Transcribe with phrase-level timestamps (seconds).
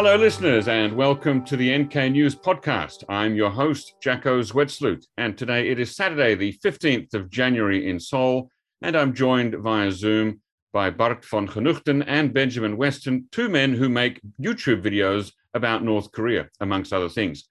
[0.00, 3.02] Hello, listeners, and welcome to the NK News podcast.
[3.08, 7.98] I'm your host, Jacco Zwetsloot, and today it is Saturday, the 15th of January in
[7.98, 8.48] Seoul,
[8.80, 10.40] and I'm joined via Zoom
[10.72, 16.12] by Bart van Genuchten and Benjamin Weston, two men who make YouTube videos about North
[16.12, 17.48] Korea, amongst other things.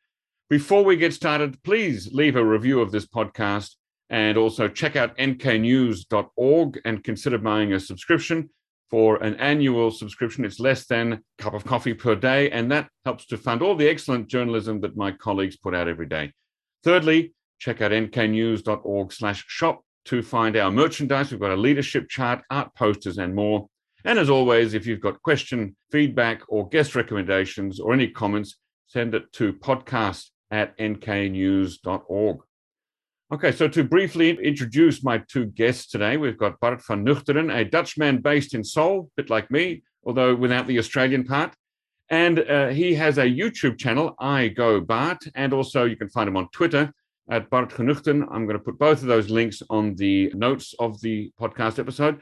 [0.50, 3.76] Before we get started, please leave a review of this podcast
[4.10, 8.50] and also check out nknews.org and consider buying a subscription
[8.90, 10.46] for an annual subscription.
[10.46, 13.76] It's less than a cup of coffee per day, and that helps to fund all
[13.76, 16.32] the excellent journalism that my colleagues put out every day.
[16.84, 21.32] Thirdly, check out nknews.org slash shop to find our merchandise.
[21.32, 23.68] We've got a leadership chart, art posters, and more.
[24.06, 29.16] And as always, if you've got question, feedback, or guest recommendations or any comments, send
[29.16, 32.47] it to podcast at nknews.org.
[33.30, 37.66] Okay, so to briefly introduce my two guests today, we've got Bart van Genuchten, a
[37.66, 41.54] Dutchman based in Seoul, a bit like me, although without the Australian part.
[42.10, 46.30] And uh, he has a YouTube channel, I Go Bart, and also you can find
[46.30, 46.94] him on Twitter
[47.30, 48.26] at Bart van Genuchten.
[48.32, 52.22] I'm going to put both of those links on the notes of the podcast episode.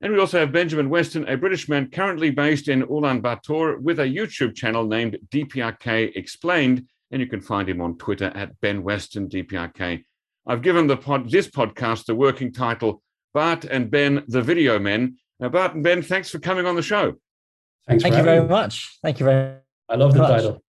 [0.00, 4.04] And we also have Benjamin Weston, a British man currently based in Ulaanbaatar with a
[4.04, 9.28] YouTube channel named DPRK Explained, and you can find him on Twitter at Ben Weston
[9.28, 10.04] DPRK.
[10.46, 13.02] I've given the pod, this podcast the working title
[13.34, 15.16] Bart and Ben, the Video Men.
[15.40, 17.14] Now, Bart and Ben, thanks for coming on the show.
[17.88, 18.02] Thanks.
[18.02, 18.98] Thank you very much.
[19.02, 19.52] Thank you very.
[19.52, 19.62] Much.
[19.88, 20.30] I love the much.
[20.30, 20.62] title.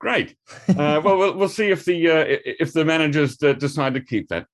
[0.00, 0.36] Great.
[0.68, 4.28] Uh, well, well, we'll see if the uh, if the managers uh, decide to keep
[4.28, 4.46] that.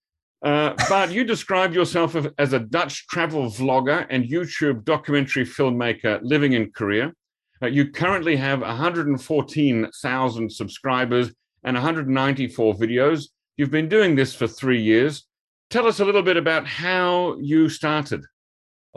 [0.42, 6.52] Uh, Bart, you describe yourself as a Dutch travel vlogger and YouTube documentary filmmaker living
[6.52, 7.12] in Korea.
[7.62, 11.32] Uh, you currently have 114,000 subscribers
[11.64, 13.28] and 194 videos.
[13.56, 15.26] You've been doing this for three years.
[15.70, 18.24] Tell us a little bit about how you started.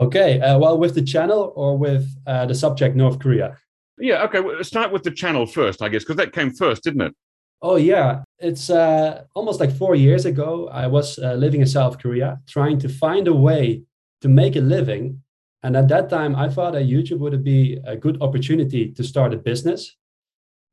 [0.00, 0.40] Okay.
[0.40, 3.56] Uh, well, with the channel or with uh, the subject North Korea?
[3.98, 4.22] Yeah.
[4.24, 4.40] Okay.
[4.40, 7.14] Well, start with the channel first, I guess, because that came first, didn't it?
[7.60, 10.68] Oh yeah, it's uh, almost like four years ago.
[10.68, 13.82] I was uh, living in South Korea, trying to find a way
[14.20, 15.20] to make a living,
[15.64, 19.34] and at that time, I thought that YouTube would be a good opportunity to start
[19.34, 19.96] a business.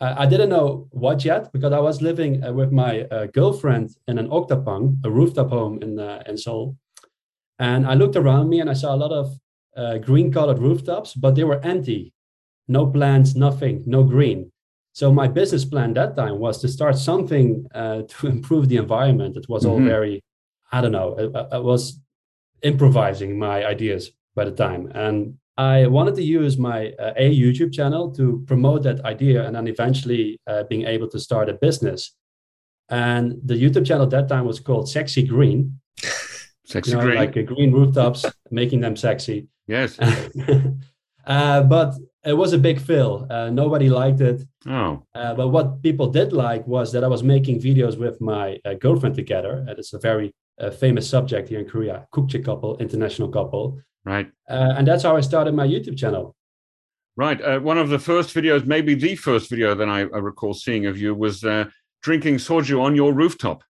[0.01, 3.95] Uh, I didn't know what yet because I was living uh, with my uh, girlfriend
[4.07, 6.77] in an oktapbang, a rooftop home in uh, in Seoul,
[7.59, 9.39] and I looked around me and I saw a lot of
[10.05, 12.13] green-colored rooftops, but they were empty,
[12.69, 14.49] no plants, nothing, no green.
[14.95, 19.35] So my business plan that time was to start something uh, to improve the environment.
[19.35, 19.71] It was mm-hmm.
[19.71, 20.23] all very,
[20.71, 21.99] I don't know, I, I, was
[22.61, 27.73] improvising my ideas by the time, and I wanted to use my uh, a YouTube
[27.73, 32.11] channel to promote that idea, and then eventually uh, being able to start a business.
[32.89, 35.79] And the YouTube channel at that time was called Sexy Green.
[36.65, 39.47] Sexy you know, Green, like green rooftops, making them sexy.
[39.67, 39.97] Yes.
[41.27, 43.25] Uh, but it was a big fail.
[43.29, 44.43] Uh, nobody liked it.
[44.67, 45.03] Oh.
[45.13, 48.75] Uh, but what people did like was that I was making videos with my uh,
[48.75, 49.65] girlfriend together.
[49.67, 53.79] And it's a very uh, famous subject here in Korea, Kukje couple, international couple.
[54.05, 54.27] Right.
[54.49, 56.35] Uh, and that's how I started my YouTube channel.
[57.17, 57.61] Right.
[57.61, 60.97] one of the first videos, maybe the first video that I, I recall seeing of
[60.97, 61.45] you was
[62.03, 63.63] drinking soju on your rooftop.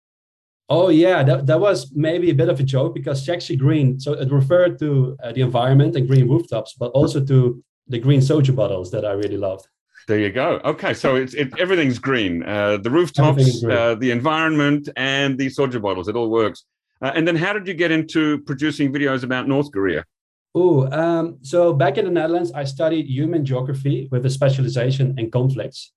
[0.69, 4.15] Oh yeah, that, that was maybe a bit of a joke because Sexy Green, so
[4.15, 8.57] it referred to uh, the environment and green rooftops, but also to the green soju
[8.57, 9.69] bottles that I really loved.
[10.09, 10.61] There you go.
[10.65, 12.43] Okay, so it's it, everything's green.
[12.43, 13.77] Uh, the rooftops, green.
[13.77, 16.09] Uh, the environment, and the soju bottles.
[16.09, 16.65] It all works.
[17.03, 20.05] Uh, and then, how did you get into producing videos about North Korea?
[20.55, 25.31] Oh, um, so back in the Netherlands, I studied human geography with a specialization in
[25.31, 25.93] conflicts.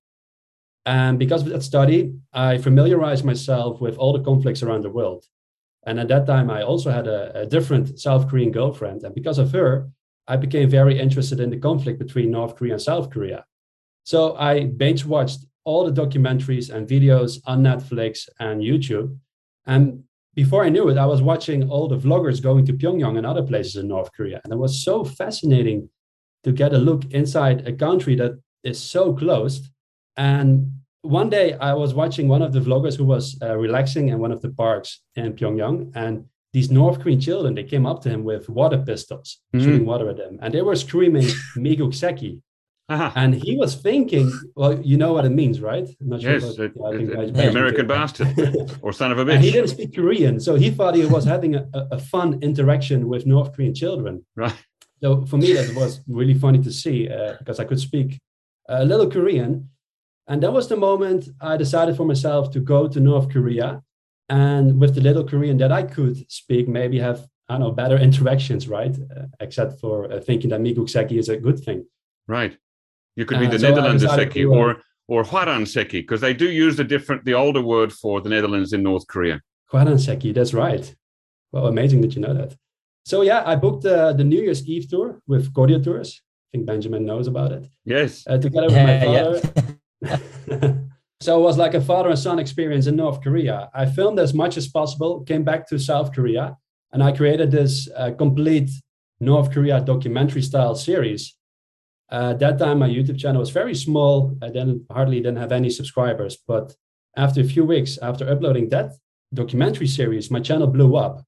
[0.85, 5.25] And because of that study, I familiarized myself with all the conflicts around the world.
[5.85, 9.03] And at that time, I also had a, a, different South Korean girlfriend.
[9.03, 9.89] And because of her,
[10.27, 13.45] I became very interested in the conflict between North Korea and South Korea.
[14.03, 19.17] So I binge watched all the documentaries and videos on Netflix and YouTube.
[19.65, 20.03] And
[20.37, 23.41] before I knew it, I was watching all the vloggers going to Pyongyang and other
[23.41, 24.39] places in North Korea.
[24.43, 25.89] And it was so fascinating
[26.43, 29.63] to get a look inside a country that is so closed.
[30.15, 34.19] And one day I was watching one of the vloggers who was uh, relaxing in
[34.19, 38.09] one of the parks in Pyongyang, and these North Korean children they came up to
[38.09, 39.65] him with water pistols, mm-hmm.
[39.65, 42.43] shooting water at him, and they were screaming "Miiguk Seki."
[42.89, 43.11] Uh-huh.
[43.15, 45.87] And he was thinking, well, you know what it means, right?
[45.99, 46.69] I'm not yes, sure.
[46.69, 48.33] What, it, American bastard
[48.81, 49.35] or son of a bitch.
[49.35, 53.09] And he didn't speak Korean, so he thought he was having a, a fun interaction
[53.09, 54.25] with North Korean children.
[54.37, 54.55] Right.
[55.01, 58.19] So for me, that was really funny to see uh, because I could speak
[58.69, 59.69] a little Korean,
[60.27, 63.81] and that was the moment I decided for myself to go to North Korea.
[64.29, 67.97] And with the little Korean that I could speak, maybe have, I don't know, better
[67.97, 68.93] interactions, right?
[68.93, 71.85] Uh, except for uh, thinking that Miiguk Seki is a good thing.
[72.27, 72.57] Right.
[73.17, 74.77] You could be uh, the so Netherlands Seki or
[75.07, 78.71] or or Seki because they do use the different the older word for the Netherlands
[78.73, 79.41] in North Korea.
[79.97, 80.95] Seki, that's right.
[81.51, 82.55] Well, amazing that you know that.
[83.05, 86.21] So yeah, I booked uh, the New Year's Eve tour with Koryo Tours.
[86.21, 87.65] I think Benjamin knows about it.
[87.85, 88.23] Yes.
[88.27, 90.79] Uh, together with my father.
[91.21, 93.69] so it was like a father and son experience in North Korea.
[93.73, 96.55] I filmed as much as possible, came back to South Korea,
[96.91, 98.69] and I created this uh, complete
[99.19, 101.36] North Korea documentary style series.
[102.09, 104.37] Uh, that time, my YouTube channel was very small.
[104.41, 106.37] I didn't hardly didn't have any subscribers.
[106.47, 106.75] But
[107.15, 108.93] after a few weeks after uploading that
[109.33, 111.25] documentary series, my channel blew up,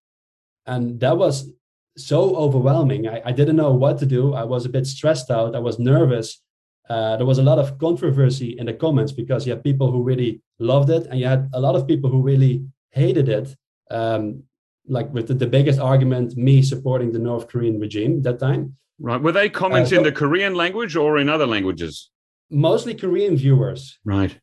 [0.66, 1.52] and that was
[1.98, 3.08] so overwhelming.
[3.08, 4.34] I, I didn't know what to do.
[4.34, 5.56] I was a bit stressed out.
[5.56, 6.42] I was nervous.
[6.90, 10.02] Uh, there was a lot of controversy in the comments because you had people who
[10.02, 13.56] really loved it, and you had a lot of people who really hated it.
[13.92, 14.44] Um,
[14.88, 18.76] like with the, the biggest argument, me supporting the North Korean regime that time.
[19.00, 19.22] Right.
[19.22, 22.10] Were they comments uh, in the Korean language or in other languages?
[22.50, 23.98] Mostly Korean viewers.
[24.04, 24.38] Right.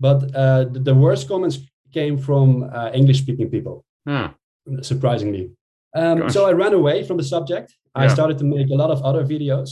[0.00, 1.58] But uh, the, the, worst comments
[1.92, 3.84] came from uh, English speaking people.
[4.06, 4.34] Ah.
[4.82, 5.50] Surprisingly.
[5.94, 7.74] Um, so I ran away from the subject.
[7.94, 9.70] I started to make a lot of other videos,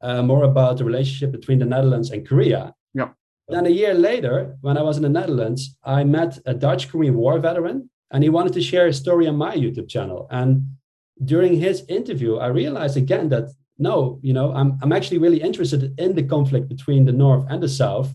[0.00, 2.72] uh, more about the relationship between the Netherlands and Korea.
[2.94, 3.10] Yeah.
[3.48, 7.16] Then a year later, when I was in the Netherlands, I met a Dutch Korean
[7.16, 10.26] War veteran and he wanted to share his story on my YouTube channel.
[10.30, 10.76] And
[11.24, 15.98] during his interview, I realized again that no, you know, I'm, I'm actually really interested
[15.98, 18.14] in the conflict between the North and the South.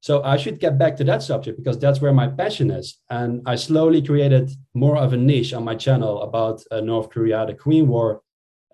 [0.00, 2.98] So I should get back to that subject because that's where my passion is.
[3.08, 7.46] And I slowly created more of a niche on my channel about uh, North Korea,
[7.46, 8.22] the Korean War,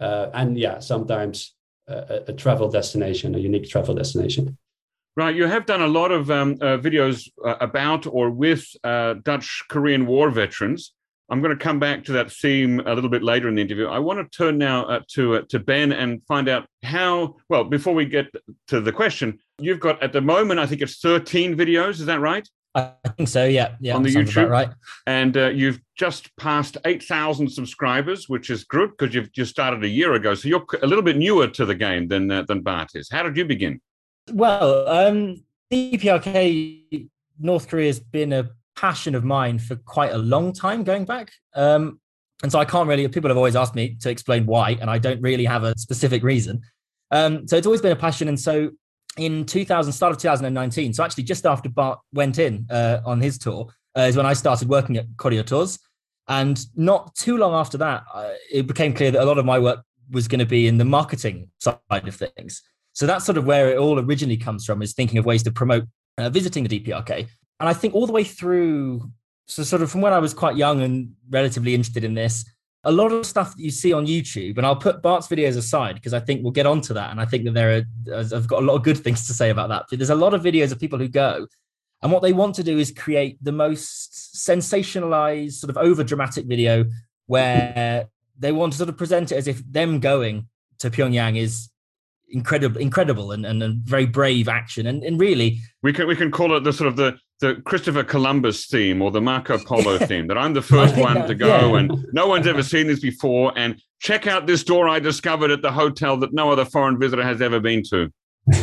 [0.00, 1.54] uh, and yeah, sometimes
[1.86, 4.56] a, a travel destination, a unique travel destination.
[5.16, 9.14] Right, you have done a lot of um, uh, videos uh, about or with uh,
[9.24, 10.92] Dutch Korean War veterans.
[11.30, 13.86] I'm going to come back to that theme a little bit later in the interview.
[13.86, 17.36] I want to turn now uh, to uh, to Ben and find out how.
[17.48, 18.26] Well, before we get
[18.68, 22.00] to the question, you've got at the moment, I think it's 13 videos.
[22.00, 22.48] Is that right?
[22.74, 23.44] I think so.
[23.44, 23.96] Yeah, yeah.
[23.96, 24.70] On the YouTube, right?
[25.06, 29.88] And uh, you've just passed 8,000 subscribers, which is good because you've just started a
[29.88, 30.34] year ago.
[30.34, 33.08] So you're a little bit newer to the game than than Bart is.
[33.10, 33.80] How did you begin?
[34.32, 37.08] Well, um, DPRK
[37.38, 41.32] North Korea has been a passion of mine for quite a long time going back.
[41.54, 42.00] Um,
[42.42, 44.98] and so I can't really, people have always asked me to explain why, and I
[44.98, 46.62] don't really have a specific reason.
[47.10, 48.28] Um, so it's always been a passion.
[48.28, 48.70] And so
[49.16, 53.38] in 2000, start of 2019, so actually just after Bart went in uh, on his
[53.38, 53.66] tour,
[53.96, 55.80] uh, is when I started working at Koryo Tours.
[56.28, 59.58] And not too long after that, uh, it became clear that a lot of my
[59.58, 62.62] work was going to be in the marketing side of things.
[62.92, 65.50] So that's sort of where it all originally comes from is thinking of ways to
[65.50, 65.84] promote
[66.18, 67.28] uh, visiting the DPRK.
[67.60, 69.10] And I think all the way through,
[69.46, 72.44] so sort of from when I was quite young and relatively interested in this,
[72.84, 75.96] a lot of stuff that you see on YouTube, and I'll put Bart's videos aside
[75.96, 77.10] because I think we'll get onto that.
[77.10, 79.50] And I think that there are, I've got a lot of good things to say
[79.50, 79.86] about that.
[79.90, 81.48] But there's a lot of videos of people who go,
[82.02, 86.46] and what they want to do is create the most sensationalized, sort of over dramatic
[86.46, 86.84] video
[87.26, 88.06] where
[88.38, 90.46] they want to sort of present it as if them going
[90.78, 91.68] to Pyongyang is
[92.30, 94.86] incredible, incredible, and, and, very brave action.
[94.86, 98.02] And, and really, we can we can call it the sort of the the Christopher
[98.02, 101.78] Columbus theme or the Marco Polo theme that I'm the first one to go yeah.
[101.78, 103.52] and no one's ever seen this before.
[103.56, 107.22] And check out this door I discovered at the hotel that no other foreign visitor
[107.22, 108.10] has ever been to.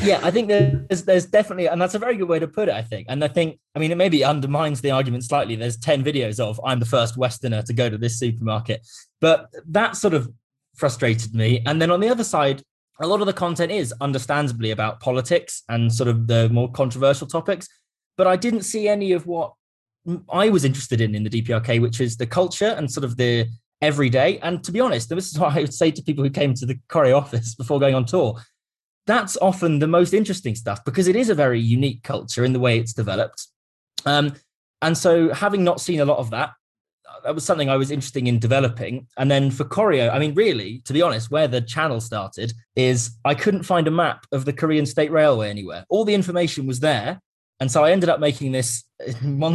[0.01, 2.73] yeah, I think there's there's definitely, and that's a very good way to put it.
[2.73, 5.55] I think, and I think, I mean, it maybe undermines the argument slightly.
[5.55, 8.85] There's ten videos of I'm the first Westerner to go to this supermarket,
[9.21, 10.27] but that sort of
[10.75, 11.61] frustrated me.
[11.67, 12.63] And then on the other side,
[12.99, 17.27] a lot of the content is understandably about politics and sort of the more controversial
[17.27, 17.67] topics,
[18.17, 19.53] but I didn't see any of what
[20.29, 23.47] I was interested in in the DPRK, which is the culture and sort of the
[23.81, 24.39] everyday.
[24.39, 26.65] And to be honest, this is what I would say to people who came to
[26.65, 28.41] the Koryo office before going on tour.
[29.07, 32.59] That's often the most interesting stuff because it is a very unique culture in the
[32.59, 33.47] way it's developed.
[34.05, 34.33] Um,
[34.81, 36.51] and so, having not seen a lot of that,
[37.23, 39.07] that was something I was interested in developing.
[39.17, 43.17] And then for Koryo, I mean, really, to be honest, where the channel started is
[43.25, 45.85] I couldn't find a map of the Korean State Railway anywhere.
[45.89, 47.19] All the information was there.
[47.59, 48.83] And so I ended up making this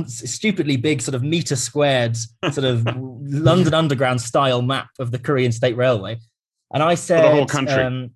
[0.06, 2.16] stupidly big, sort of meter squared,
[2.50, 6.18] sort of London Underground style map of the Korean State Railway.
[6.72, 7.82] And I said, for the whole country.
[7.82, 8.10] Um,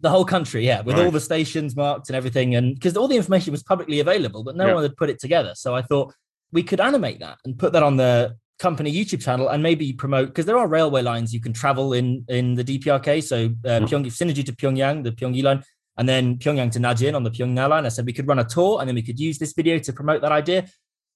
[0.00, 1.06] the whole country, yeah, with right.
[1.06, 2.54] all the stations marked and everything.
[2.54, 5.52] And because all the information was publicly available, but no one had put it together.
[5.54, 6.14] So I thought
[6.52, 10.28] we could animate that and put that on the company YouTube channel and maybe promote
[10.28, 13.22] because there are railway lines you can travel in in the DPRK.
[13.22, 13.88] So uh, mm.
[13.88, 15.62] Pyong Synergy to Pyongyang, the Pyongui line,
[15.98, 17.86] and then Pyongyang to Najin on the Pyongra line.
[17.86, 19.92] I said we could run a tour and then we could use this video to
[19.92, 20.66] promote that idea.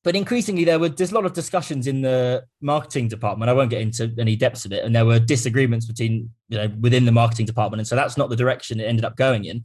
[0.02, 3.50] But increasingly, there were there's a lot of discussions in the marketing department.
[3.50, 6.72] I won't get into any depths of it, and there were disagreements between you know
[6.80, 9.64] within the marketing department, and so that's not the direction it ended up going in.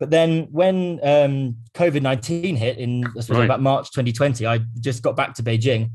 [0.00, 3.44] But then when um, COVID 19 hit in right.
[3.44, 5.92] about March 2020, I just got back to Beijing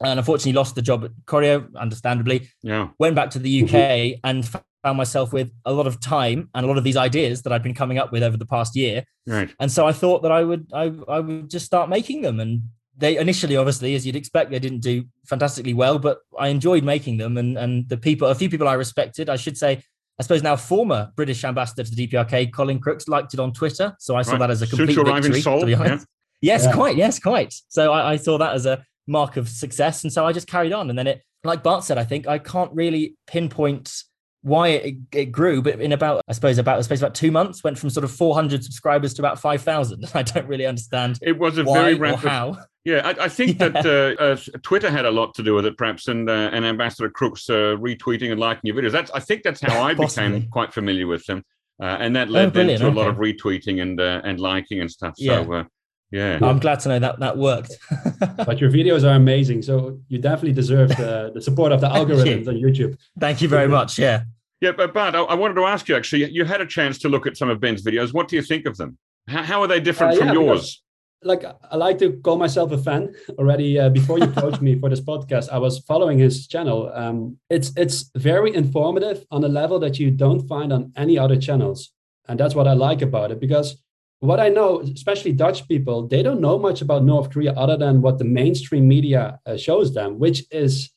[0.00, 2.50] and unfortunately lost the job at Koryo, understandably.
[2.62, 2.90] Yeah.
[3.00, 4.48] Went back to the UK and
[4.82, 7.62] found myself with a lot of time and a lot of these ideas that I've
[7.62, 9.04] been coming up with over the past year.
[9.26, 9.54] Right.
[9.60, 12.40] And so I thought that I would I, I would just start making them.
[12.40, 12.62] And
[12.96, 17.18] they initially, obviously, as you'd expect, they didn't do fantastically well, but I enjoyed making
[17.18, 17.36] them.
[17.36, 19.82] And and the people, a few people I respected, I should say,
[20.18, 23.94] I suppose now former British ambassador to the DPRK, Colin Crooks, liked it on Twitter.
[23.98, 24.40] So I saw right.
[24.40, 25.40] that as a complete victory.
[25.40, 26.06] Soul, to be honest.
[26.40, 26.54] Yeah.
[26.54, 26.72] Yes, yeah.
[26.72, 26.96] quite.
[26.96, 27.54] Yes, quite.
[27.68, 30.02] So I, I saw that as a mark of success.
[30.02, 30.90] And so I just carried on.
[30.90, 34.02] And then it, like Bart said, I think I can't really pinpoint
[34.42, 37.62] why it, it grew, but in about, I suppose, about I suppose about two months,
[37.62, 40.10] went from sort of 400 subscribers to about 5,000.
[40.14, 41.18] I don't really understand.
[41.22, 42.28] It was a very rapid.
[42.28, 42.58] How.
[42.84, 43.68] Yeah, I, I think yeah.
[43.68, 46.64] that uh, uh, Twitter had a lot to do with it, perhaps, and uh, and
[46.64, 48.92] Ambassador Crooks uh, retweeting and liking your videos.
[48.92, 51.44] That's I think that's how I became quite familiar with them,
[51.80, 54.80] uh, and that led oh, then to a lot of retweeting and uh, and liking
[54.80, 55.14] and stuff.
[55.16, 55.66] So.
[56.12, 56.38] Yeah.
[56.40, 57.72] Yeah, I'm glad to know that that worked.
[58.36, 62.46] but your videos are amazing, so you definitely deserve the, the support of the algorithms
[62.46, 62.98] on YouTube.
[63.18, 63.98] Thank you very much.
[63.98, 64.24] Yeah.
[64.60, 66.30] Yeah, but Bart, I, wanted to ask you actually.
[66.30, 68.14] You had a chance to look at some of Ben's videos.
[68.14, 68.96] What do you think of them?
[69.26, 70.82] How, how are they different uh, from yeah, yours?
[71.24, 73.80] Like I like to call myself a fan already.
[73.80, 76.92] Uh, before you approached me for this podcast, I was following his channel.
[76.94, 81.36] Um, it's it's very informative on a level that you don't find on any other
[81.36, 81.92] channels,
[82.28, 83.82] and that's what I like about it because
[84.22, 88.00] what I know, especially Dutch people, they don't know much about North Korea other than
[88.00, 90.90] what the mainstream media uh, shows them, which is,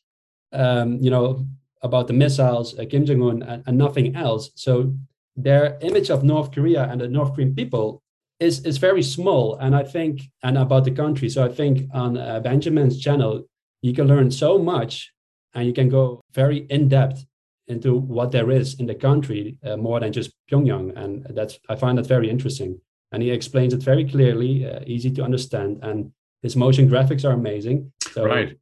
[0.53, 1.47] um, you know,
[1.81, 4.51] about the missiles, uh, Kim Jong Un, and, and, nothing else.
[4.53, 4.93] So
[5.35, 8.03] their image of North Korea and the North Korean people
[8.39, 11.27] is is very small, and I think, and about the country.
[11.29, 13.45] So I think on uh, Benjamin's channel,
[13.81, 15.11] you can learn so much,
[15.55, 17.25] and you can go very in depth
[17.67, 21.75] into what there is in the country uh, more than just Pyongyang, and that's I
[21.75, 22.81] find that very interesting
[23.15, 27.31] and he explains it very clearly, uh, easy to understand, and his motion graphics are
[27.31, 27.93] amazing.
[28.11, 28.57] So, right.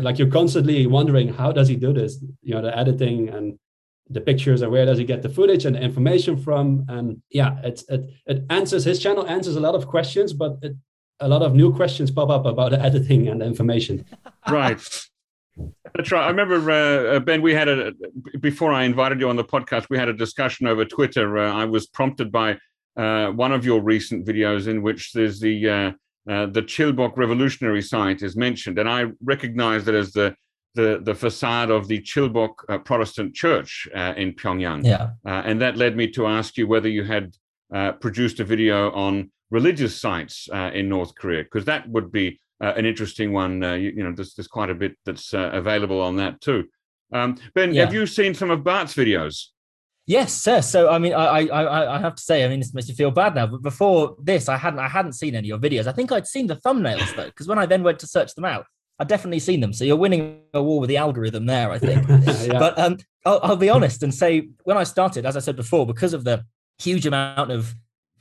[0.00, 2.24] like you're constantly wondering how does he do this?
[2.40, 3.58] You know, the editing and
[4.08, 6.86] the pictures and where does he get the footage and the information from?
[6.88, 10.74] And yeah, it it it answers his channel answers a lot of questions, but it,
[11.20, 14.06] a lot of new questions pop up about the editing and the information.
[14.48, 14.80] Right.
[15.96, 16.24] That's right.
[16.24, 17.42] I remember uh, uh, Ben.
[17.42, 17.92] We had a
[18.38, 19.88] before I invited you on the podcast.
[19.90, 21.38] We had a discussion over Twitter.
[21.38, 22.58] Uh, I was prompted by
[22.96, 25.90] uh, one of your recent videos in which there's the uh,
[26.30, 30.34] uh, the Chilgol revolutionary site is mentioned, and I recognize it as the
[30.74, 34.84] the, the facade of the Chilgol uh, Protestant Church uh, in Pyongyang.
[34.84, 37.34] Yeah, and that led me to ask you whether you had
[38.00, 43.32] produced a video on religious sites in North Korea, because that would be an interesting
[43.32, 43.62] one.
[43.62, 46.64] You, you, know, there's, there's quite a bit that's available on that too.
[47.12, 47.84] Um, ben, yeah.
[47.84, 49.46] have you seen some of Bart's videos?
[50.06, 50.62] Yes, sir.
[50.62, 53.10] So I mean, I, I I have to say, I mean, this makes me feel
[53.10, 53.46] bad now.
[53.46, 55.86] But before this, I hadn't I hadn't seen any of your videos.
[55.88, 58.44] I think I'd seen the thumbnails though, because when I then went to search them
[58.44, 58.66] out,
[59.00, 59.72] I'd definitely seen them.
[59.72, 62.06] So you're winning a war with the algorithm there, I think.
[62.08, 62.58] yeah.
[62.58, 65.86] But um, I'll, I'll be honest and say, when I started, as I said before,
[65.86, 66.44] because of the
[66.78, 67.74] huge amount of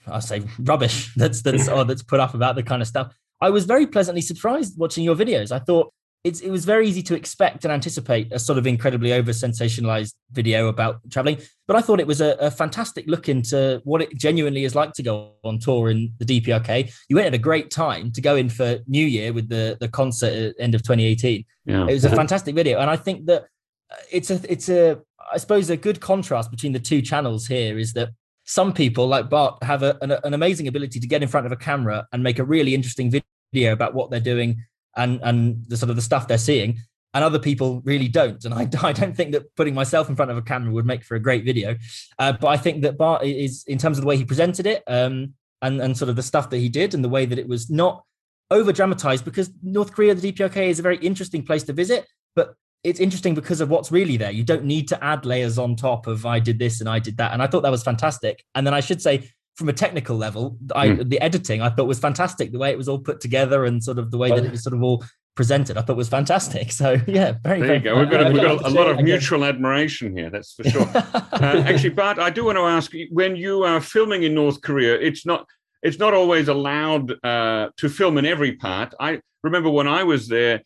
[0.08, 3.16] I'll say rubbish that's that's or that's put up about the kind of stuff.
[3.42, 5.52] I was very pleasantly surprised watching your videos.
[5.52, 5.94] I thought
[6.26, 10.16] it's, it was very easy to expect and anticipate a sort of incredibly over sensationalized
[10.32, 11.38] video about traveling.
[11.68, 14.94] But I thought it was a, a, fantastic look into what it genuinely is like
[14.94, 16.92] to go on tour in the DPRK.
[17.10, 19.88] You went at a great time to go in for New Year with the, the
[19.88, 21.46] concert at end of 2018.
[21.66, 21.86] Yeah.
[21.86, 22.80] It was a fantastic video.
[22.80, 23.44] And I think that
[23.92, 25.00] uh, it's a, it's a,
[25.32, 28.10] I suppose a good contrast between the two channels here is that
[28.46, 31.52] some people like Bart have a, an, an amazing ability to get in front of
[31.52, 33.12] a camera and make a really interesting
[33.54, 34.64] video about what they're doing
[34.96, 36.80] and and the sort of the stuff they're seeing
[37.16, 38.44] and other people really don't.
[38.44, 41.04] And I, I don't think that putting myself in front of a camera would make
[41.04, 41.76] for a great video.
[42.20, 44.84] Uh, but i think that bart is in terms of the way he presented it
[44.88, 47.48] um, and and sort of the stuff that he did and the way that it
[47.48, 48.04] was not
[48.52, 52.54] over dramatized because north korea the dprk is a very interesting place to visit but
[52.84, 54.30] it's interesting because of what's really there.
[54.30, 57.18] You don't need to add layers on top of i did this and i did
[57.18, 58.44] that and i thought that was fantastic.
[58.54, 61.10] And then i should say from a technical level, I, mm.
[61.10, 62.52] the editing I thought was fantastic.
[62.52, 64.64] The way it was all put together and sort of the way that it was
[64.64, 65.04] sort of all
[65.36, 66.72] presented, I thought was fantastic.
[66.72, 67.60] So yeah, very.
[67.60, 68.00] There very you go.
[68.00, 70.30] We've got, a, we've got a, lot of mutual admiration here.
[70.30, 70.82] That's for sure.
[70.96, 74.96] uh, actually, Bart, I do want to ask: when you are filming in North Korea,
[74.96, 75.48] it's not
[75.82, 78.94] it's not always allowed uh, to film in every part.
[79.00, 80.64] I remember when I was there,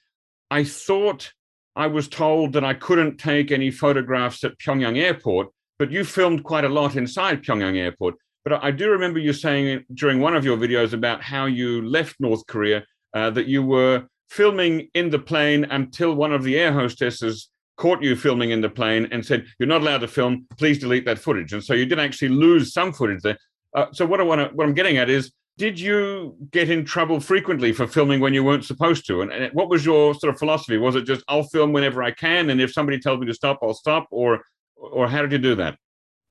[0.50, 1.34] I thought
[1.76, 6.44] I was told that I couldn't take any photographs at Pyongyang Airport, but you filmed
[6.44, 8.16] quite a lot inside Pyongyang Airport.
[8.44, 12.16] But I do remember you saying during one of your videos about how you left
[12.20, 16.72] North Korea uh, that you were filming in the plane until one of the air
[16.72, 20.80] hostesses caught you filming in the plane and said, You're not allowed to film, please
[20.80, 21.54] delete that footage.
[21.54, 23.38] And so you did actually lose some footage there.
[23.76, 26.86] Uh, so what I want to, what I'm getting at is, did you get in
[26.86, 29.22] trouble frequently for filming when you weren't supposed to?
[29.22, 30.78] And, and, what was your sort of philosophy?
[30.78, 33.60] Was it just I'll film whenever I can, and if somebody tells me to stop,
[33.62, 34.42] I'll stop, or
[34.78, 35.78] or how did you do that?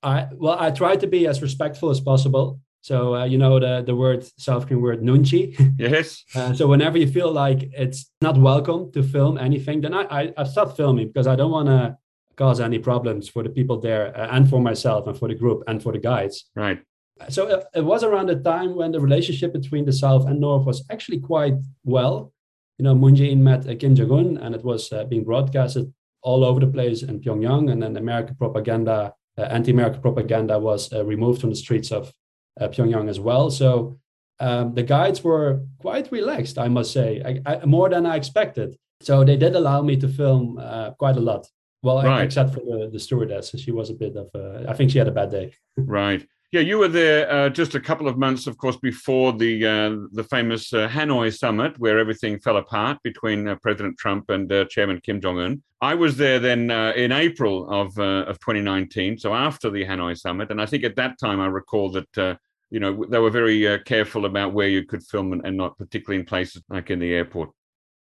[0.03, 2.61] I well, I try to be as respectful as possible.
[2.81, 5.43] So uh, you know the the word South Korean word nunchi.
[5.79, 6.25] Yes.
[6.35, 10.33] uh, so whenever you feel like it's not welcome to film anything, then I I,
[10.37, 11.97] I start filming because I don't want to
[12.37, 15.65] cause any problems for the people there uh, and for myself and for the group
[15.67, 16.45] and for the guides.
[16.55, 16.81] Right.
[17.29, 20.65] So it, it was around the time when the relationship between the South and North
[20.65, 22.33] was actually quite well.
[22.79, 25.93] You know, Moon Jae-in met uh, Kim Jong Un, and it was uh, being broadcasted
[26.23, 29.11] all over the place in Pyongyang, and then American propaganda, uh,
[29.47, 32.13] anti-American propaganda, was uh, removed from the streets of
[32.61, 33.51] uh, Pyongyang as well.
[33.51, 33.99] So
[34.41, 38.77] um, the guides were quite relaxed, I must say, I, I, more than I expected.
[39.01, 41.47] So they did allow me to film uh, quite a lot.
[41.83, 42.25] Well, right.
[42.25, 44.29] except for the, the stewardess, she was a bit of.
[44.35, 45.55] A, I think she had a bad day.
[45.77, 46.27] right.
[46.51, 49.97] Yeah, you were there uh, just a couple of months, of course, before the uh,
[50.13, 54.65] the famous uh, Hanoi summit, where everything fell apart between uh, President Trump and uh,
[54.65, 55.63] Chairman Kim Jong Un.
[55.83, 60.51] I was there then uh, in April of of 2019, so after the Hanoi summit,
[60.51, 62.39] and I think at that time I recall that
[62.71, 66.21] you know they were very careful about where you could film and, and, not particularly
[66.21, 67.51] in places like in the airport.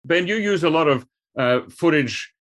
[0.05, 1.07] Ben, you use a lot of
[1.73, 2.32] footage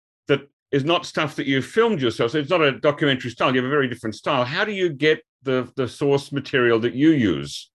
[0.71, 2.31] is not stuff that you've filmed yourself.
[2.31, 3.53] So it's not a documentary style.
[3.53, 4.45] You have a very different style.
[4.45, 7.69] How do you get the the source material that you use?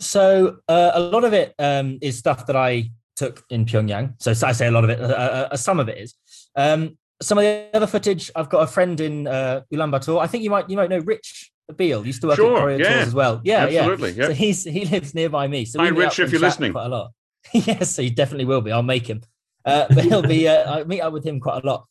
[0.00, 4.14] So uh, a lot of it um, is stuff that I took in Pyongyang.
[4.18, 5.00] So, so I say a lot of it.
[5.00, 6.14] Uh, uh, uh, some of it is.
[6.56, 10.20] Um, some of the other footage, I've got a friend in uh, Ulaanbaatar.
[10.20, 12.06] I think you might you might know Rich Beale.
[12.06, 12.86] Used to work sure, at yeah.
[12.86, 13.42] as well.
[13.44, 14.12] Yeah, absolutely.
[14.12, 14.28] Yeah.
[14.28, 15.66] So he's he lives nearby me.
[15.66, 16.72] So Hi, Rich, if you're listening.
[16.72, 17.12] Quite a lot.
[17.52, 18.72] yes, he definitely will be.
[18.72, 19.20] I'll make him.
[19.64, 20.48] Uh, but he'll be.
[20.48, 21.86] Uh, I meet up with him quite a lot.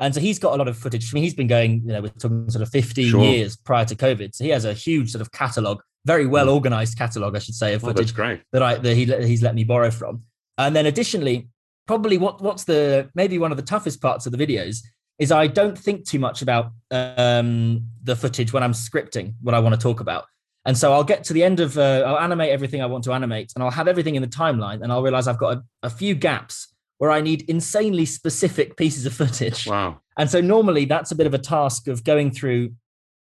[0.00, 1.12] And so he's got a lot of footage.
[1.12, 3.22] I mean, he's been going, you know, we're talking sort of 15 sure.
[3.22, 4.34] years prior to COVID.
[4.34, 6.54] So he has a huge sort of catalog, very well mm.
[6.54, 9.64] organized catalog, I should say, of footage oh, that I that he he's let me
[9.64, 10.22] borrow from.
[10.56, 11.48] And then additionally,
[11.86, 14.78] probably what what's the maybe one of the toughest parts of the videos
[15.18, 19.60] is I don't think too much about um, the footage when I'm scripting what I
[19.60, 20.24] want to talk about.
[20.64, 23.12] And so I'll get to the end of, uh, I'll animate everything I want to
[23.12, 25.90] animate and I'll have everything in the timeline and I'll realize I've got a, a
[25.90, 26.69] few gaps
[27.00, 29.66] where I need insanely specific pieces of footage.
[29.66, 30.02] Wow.
[30.18, 32.74] And so normally that's a bit of a task of going through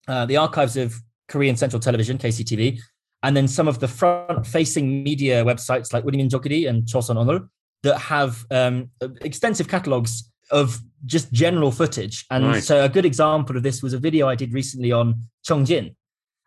[0.09, 0.92] uh, the archives of
[1.28, 2.80] Korean Central Television, KCTV,
[3.22, 7.48] and then some of the front facing media websites like Uriminzokkiri and Chosun Onul
[7.85, 12.26] that have um, extensive catalogs of just general footage.
[12.28, 12.64] And right.
[12.64, 15.14] so a good example of this was a video I did recently on
[15.48, 15.94] Chongjin.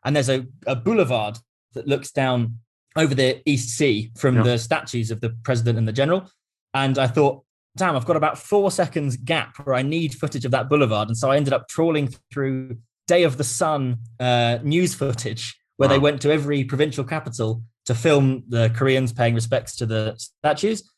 [0.04, 1.38] And there's a, a boulevard
[1.74, 2.58] that looks down
[2.98, 4.44] over the East Sea from yeah.
[4.44, 6.30] the statues of the president and the general.
[6.74, 7.44] And I thought,
[7.76, 11.08] damn, I've got about four seconds gap where I need footage of that boulevard.
[11.08, 15.90] And so I ended up trawling through Day of the Sun uh, news footage where
[15.90, 15.96] wow.
[15.96, 20.90] they went to every provincial capital to film the Koreans paying respects to the statues.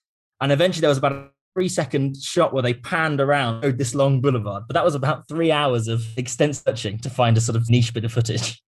[0.41, 4.21] And eventually there was about a three second shot where they panned around this long
[4.21, 4.63] boulevard.
[4.67, 7.93] But that was about three hours of extensive searching to find a sort of niche
[7.93, 8.61] bit of footage.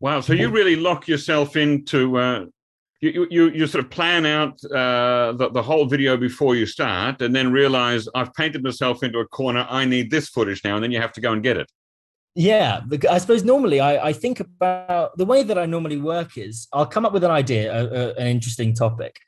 [0.00, 0.20] Wow.
[0.20, 2.44] So you really lock yourself into uh,
[3.00, 7.20] you, you, you sort of plan out uh, the, the whole video before you start
[7.20, 9.66] and then realize I've painted myself into a corner.
[9.68, 10.76] I need this footage now.
[10.76, 11.70] And then you have to go and get it.
[12.34, 12.80] Yeah.
[13.10, 16.86] I suppose normally I, I think about the way that I normally work is I'll
[16.86, 19.18] come up with an idea, a, a, an interesting topic,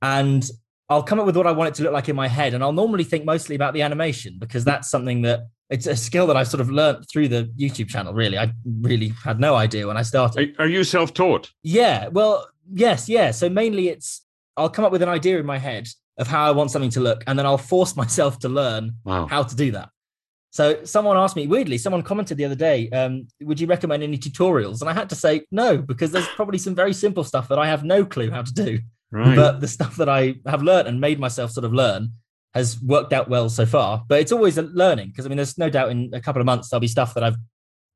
[0.00, 0.48] and
[0.88, 2.52] I'll come up with what I want it to look like in my head.
[2.54, 6.26] And I'll normally think mostly about the animation because that's something that it's a skill
[6.26, 8.12] that I've sort of learned through the YouTube channel.
[8.12, 10.54] Really, I really had no idea when I started.
[10.58, 11.50] Are, are you self-taught?
[11.62, 12.08] Yeah.
[12.08, 13.30] Well, Yes, yeah.
[13.30, 14.22] So mainly it's
[14.56, 17.00] I'll come up with an idea in my head of how I want something to
[17.00, 19.26] look, and then I'll force myself to learn wow.
[19.26, 19.88] how to do that.
[20.50, 24.18] So someone asked me weirdly, someone commented the other day, um, would you recommend any
[24.18, 24.82] tutorials?
[24.82, 27.66] And I had to say no, because there's probably some very simple stuff that I
[27.66, 28.78] have no clue how to do.
[29.10, 29.34] Right.
[29.34, 32.12] But the stuff that I have learned and made myself sort of learn
[32.52, 34.04] has worked out well so far.
[34.06, 36.46] But it's always a learning because I mean, there's no doubt in a couple of
[36.46, 37.36] months there'll be stuff that I've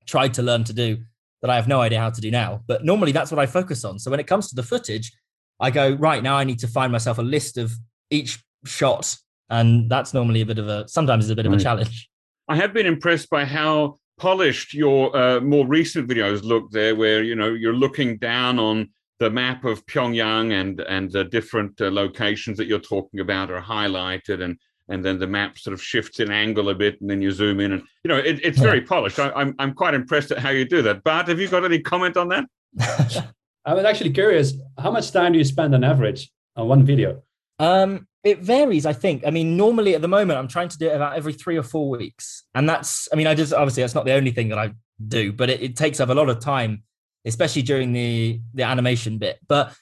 [0.06, 0.98] tried to learn to do
[1.42, 2.62] that I have no idea how to do now.
[2.66, 3.99] But normally that's what I focus on.
[3.99, 5.12] So when it comes to the footage,
[5.61, 7.72] I go, right now I need to find myself a list of
[8.11, 9.16] each shot.
[9.49, 11.55] And that's normally a bit of a, sometimes it's a bit right.
[11.55, 12.09] of a challenge.
[12.49, 17.22] I have been impressed by how polished your uh, more recent videos look there, where,
[17.22, 21.90] you know, you're looking down on the map of Pyongyang and, and the different uh,
[21.90, 26.20] locations that you're talking about are highlighted and and then the map sort of shifts
[26.20, 28.81] in angle a bit, and then you zoom in, and you know it, it's very
[28.81, 29.18] polished.
[29.18, 31.03] I, am I'm, I'm quite impressed at how you do that.
[31.03, 32.44] Bart, have you got any comment on that?
[33.64, 34.55] I was actually curious.
[34.79, 37.22] How much time do you spend on average on one video?
[37.59, 38.87] Um, it varies.
[38.87, 39.27] I think.
[39.27, 41.62] I mean, normally at the moment, I'm trying to do it about every three or
[41.62, 43.09] four weeks, and that's.
[43.12, 44.72] I mean, I just obviously that's not the only thing that I
[45.07, 46.83] do, but it, it takes up a lot of time
[47.27, 49.38] especially during the the animation bit.
[49.46, 49.75] But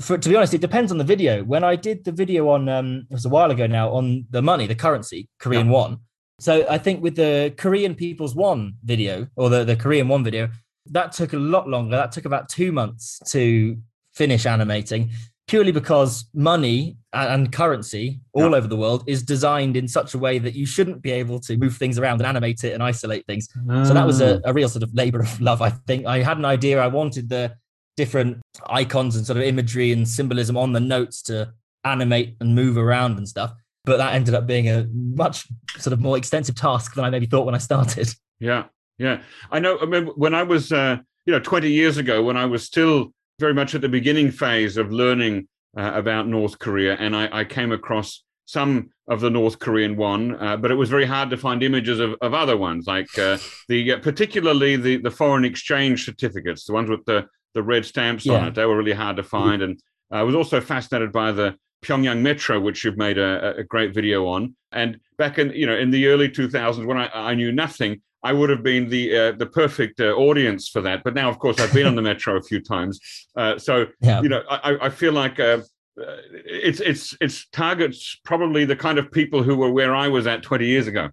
[0.00, 1.44] for, to be honest, it depends on the video.
[1.44, 4.42] When I did the video on, um, it was a while ago now, on the
[4.42, 5.72] money, the currency, Korean yeah.
[5.72, 5.98] won.
[6.38, 10.48] So I think with the Korean People's Won video or the, the Korean Won video,
[10.86, 11.96] that took a lot longer.
[11.96, 13.76] That took about two months to
[14.14, 15.10] finish animating
[15.46, 18.56] purely because money and currency all yeah.
[18.56, 21.56] over the world is designed in such a way that you shouldn't be able to
[21.56, 23.48] move things around and animate it and isolate things.
[23.86, 24.50] So that was a, ah.
[24.50, 26.04] a real sort of labor of love, I think.
[26.06, 26.80] I had an idea.
[26.80, 27.54] I wanted the
[27.96, 31.52] different icons and sort of imagery and symbolism on the notes to
[31.84, 33.52] animate and move around and stuff.
[33.84, 35.46] But that ended up being a much
[35.78, 38.08] sort of more extensive task than I maybe thought when I started.
[38.38, 38.64] Yeah,
[38.98, 39.22] yeah.
[39.50, 39.78] I know.
[39.80, 43.14] I mean, when I was, uh, you know, 20 years ago, when I was still
[43.38, 47.44] very much at the beginning phase of learning uh, about North Korea, and I, I,
[47.44, 51.36] came across some of the North Korean won, uh, but it was very hard to
[51.36, 56.04] find images of, of other ones, like uh, the uh, particularly the the foreign exchange
[56.04, 57.26] certificates, the ones with the
[57.56, 58.34] the red stamps yeah.
[58.34, 58.54] on it.
[58.54, 59.80] They were really hard to find, and
[60.12, 64.26] I was also fascinated by the Pyongyang Metro, which you've made a, a great video
[64.26, 64.54] on.
[64.70, 68.32] And back in you know in the early 2000s, when I, I knew nothing, I
[68.32, 71.02] would have been the uh, the perfect uh, audience for that.
[71.02, 73.00] But now, of course, I've been on the metro a few times,
[73.36, 74.20] uh, so yeah.
[74.20, 75.60] you know, I, I feel like uh,
[76.00, 80.26] uh, it's it's it's targets probably the kind of people who were where I was
[80.26, 81.08] at 20 years ago.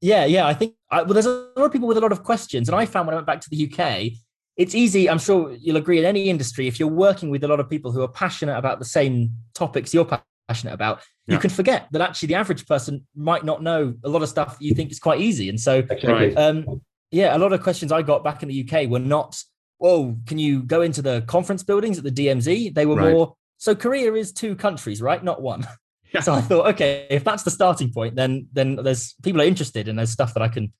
[0.00, 2.22] Yeah, yeah, I think I, well, there's a lot of people with a lot of
[2.22, 4.12] questions, and I found when I went back to the UK,
[4.60, 5.08] it's easy.
[5.08, 7.92] I'm sure you'll agree in any industry if you're working with a lot of people
[7.92, 10.06] who are passionate about the same topics you're
[10.48, 11.34] passionate about, yeah.
[11.34, 14.58] you can forget that actually the average person might not know a lot of stuff
[14.60, 15.48] you think is quite easy.
[15.48, 16.36] And so, right.
[16.36, 19.42] um, yeah, a lot of questions I got back in the UK were not,
[19.78, 23.12] "Whoa, can you go into the conference buildings at the DMZ?" They were right.
[23.12, 25.24] more, "So Korea is two countries, right?
[25.24, 25.66] Not one."
[26.12, 26.20] Yeah.
[26.22, 29.86] So I thought, okay, if that's the starting point, then then there's people are interested
[29.86, 30.72] and there's stuff that I can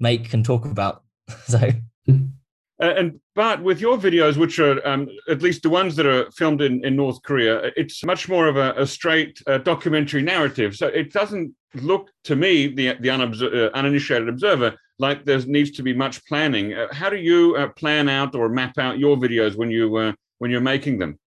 [0.00, 1.04] make and talk about.
[1.46, 1.70] so
[2.08, 2.37] Uh,
[2.80, 6.62] and Bart, with your videos, which are um, at least the ones that are filmed
[6.62, 10.76] in, in North Korea, it's much more of a, a straight uh, documentary narrative.
[10.76, 15.82] So it doesn't look to me, the the uh, uninitiated observer, like there needs to
[15.82, 16.72] be much planning.
[16.72, 20.12] Uh, how do you uh, plan out or map out your videos when you uh,
[20.38, 21.18] when you're making them?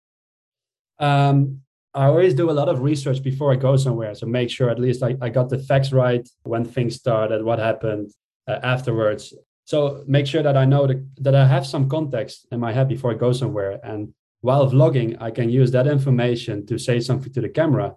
[1.01, 1.63] Um,
[1.95, 4.79] I always do a lot of research before I go somewhere, so make sure at
[4.79, 8.13] least I, I got the facts right when things started, what happened
[8.47, 9.33] afterwards
[9.71, 12.89] so make sure that I know that, that I have some context in my head
[12.89, 13.79] before I go somewhere.
[13.85, 17.95] And while vlogging, I can use that information to say something to the camera.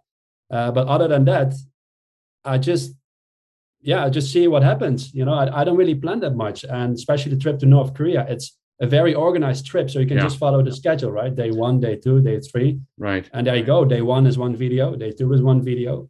[0.52, 1.52] Uh, but other than that,
[2.46, 2.94] I just,
[3.82, 5.16] yeah, I just see what happens.
[5.16, 6.64] You know, I, I don't really plan that much.
[6.64, 9.90] And especially the trip to North Korea, it's a very organized trip.
[9.90, 10.26] So you can yeah.
[10.26, 11.36] just follow the schedule, right?
[11.36, 12.82] Day one, day two, day three.
[13.00, 13.28] Right.
[13.34, 13.84] And there you go.
[13.84, 16.08] Day one is one video, day two is one video.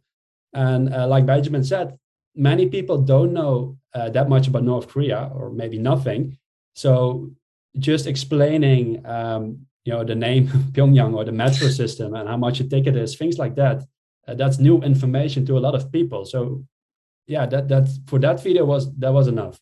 [0.52, 1.96] And uh, like Benjamin said,
[2.34, 6.36] many people don't know uh, that much about North Korea, or maybe nothing.
[6.74, 7.30] So
[7.78, 12.60] just explaining, um, you know, the name Pyongyang or the metro system and how much
[12.60, 13.84] a ticket is, things like that.
[14.26, 16.24] Uh, that's new information to a lot of people.
[16.24, 16.64] So,
[17.26, 19.58] yeah, that that for that video was that was enough.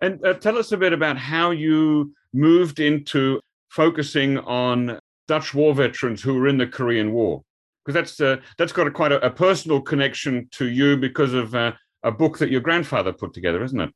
[0.00, 5.74] And uh, tell us a bit about how you moved into focusing on Dutch war
[5.74, 7.42] veterans who were in the Korean War,
[7.84, 11.54] because that's uh, that's got a, quite a, a, personal connection to you because of
[11.54, 11.72] uh,
[12.04, 13.90] a book that your grandfather put together, isn't it?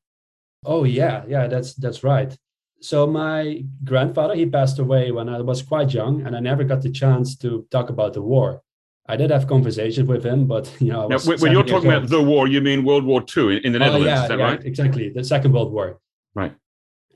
[0.64, 2.37] Oh yeah, yeah, that's that's right.
[2.81, 6.83] So my grandfather he passed away when I was quite young, and I never got
[6.83, 8.62] the chance to talk about the war.
[9.11, 12.23] I did have conversations with him, but you know, now, when you're talking about the
[12.23, 14.07] war, you mean World War II in, in the oh, Netherlands?
[14.07, 14.64] Yeah, is that yeah, right?
[14.64, 16.01] Exactly, the Second World War.
[16.35, 16.55] Right.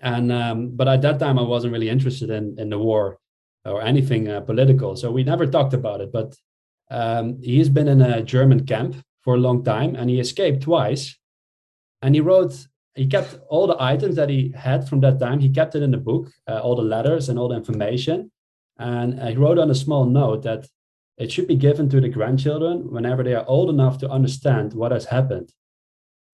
[0.00, 3.18] And um, but at that time, I wasn't really interested in in the war
[3.64, 6.12] or anything uh, political, so we never talked about it.
[6.12, 6.36] But
[6.90, 11.16] um, he's been in a German camp for a long time and he escaped twice.
[12.02, 15.48] And he wrote, he kept all the items that he had from that time, he
[15.48, 18.30] kept it in the book, uh, all the letters and all the information.
[18.78, 20.66] And uh, he wrote on a small note that
[21.16, 24.92] it should be given to the grandchildren whenever they are old enough to understand what
[24.92, 25.52] has happened.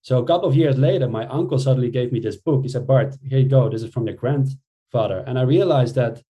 [0.03, 2.63] So a couple of years later, my uncle suddenly gave me this book.
[2.63, 3.69] He said, Bart, here you go.
[3.69, 5.25] This is from your grandfather.
[5.27, 6.23] And I realized that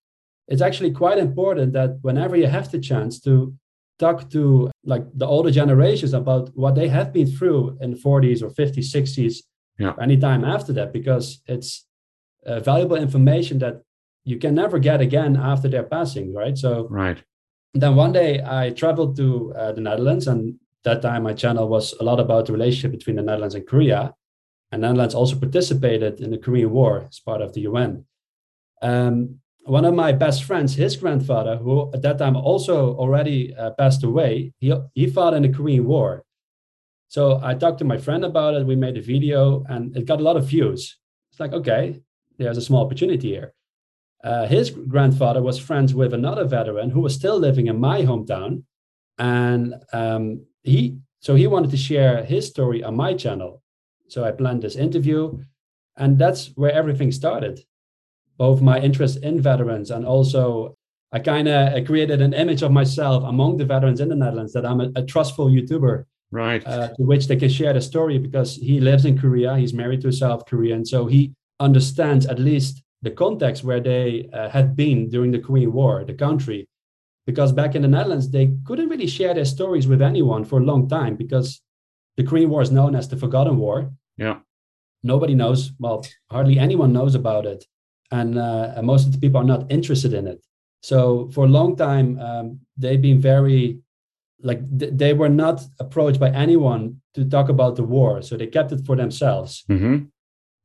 [0.48, 3.54] it's actually quite important that whenever you have the chance to
[3.98, 8.42] talk to like the older generations about what they have been through in the 40s
[8.42, 9.38] or 50s 60s
[9.78, 9.94] yeah.
[10.00, 11.86] anytime after that because it's
[12.46, 13.82] uh, valuable information that
[14.24, 16.56] you can never get again after their passing right?
[16.56, 17.22] So right.
[17.74, 21.94] then one day i traveled to uh, the netherlands and that time my channel was
[22.00, 24.14] a lot about the relationship between the netherlands and korea
[24.72, 28.04] and netherlands also participated in the korean war as part of the un
[28.80, 33.70] um, one of my best friends, his grandfather, who at that time also already uh,
[33.72, 36.24] passed away, he, he fought in the Korean War.
[37.08, 38.66] So I talked to my friend about it.
[38.66, 40.98] We made a video and it got a lot of views.
[41.30, 42.00] It's like, okay,
[42.38, 43.54] there's a small opportunity here.
[44.24, 48.64] uh, his grandfather was friends with another veteran who was still living in my hometown,
[49.18, 53.62] and um, he so he wanted to share his story on my channel.
[54.08, 55.38] So I planned this interview,
[55.96, 57.60] and that's where everything started.
[58.38, 60.76] Both my interest in veterans and also
[61.10, 64.66] I kind of created an image of myself among the veterans in the Netherlands that
[64.66, 66.62] I'm a, a trustful YouTuber, right?
[66.66, 70.02] Uh, to which they can share the story because he lives in Korea, he's married
[70.02, 74.76] to a South Korean, so he understands at least the context where they uh, had
[74.76, 76.68] been during the Korean War, the country.
[77.26, 80.64] Because back in the Netherlands, they couldn't really share their stories with anyone for a
[80.64, 81.60] long time because
[82.16, 83.92] the Korean War is known as the Forgotten War.
[84.16, 84.38] Yeah.
[85.02, 87.64] Nobody knows, well, hardly anyone knows about it.
[88.10, 90.40] And uh, most of the people are not interested in it.
[90.82, 93.80] So for a long time, um, they've been very,
[94.42, 98.22] like, th- they were not approached by anyone to talk about the war.
[98.22, 99.64] So they kept it for themselves.
[99.68, 100.04] Mm-hmm.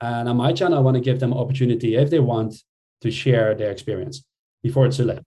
[0.02, 2.56] And on my channel, I want to give them opportunity if they want
[3.02, 4.24] to share their experience
[4.62, 5.22] before it's too late.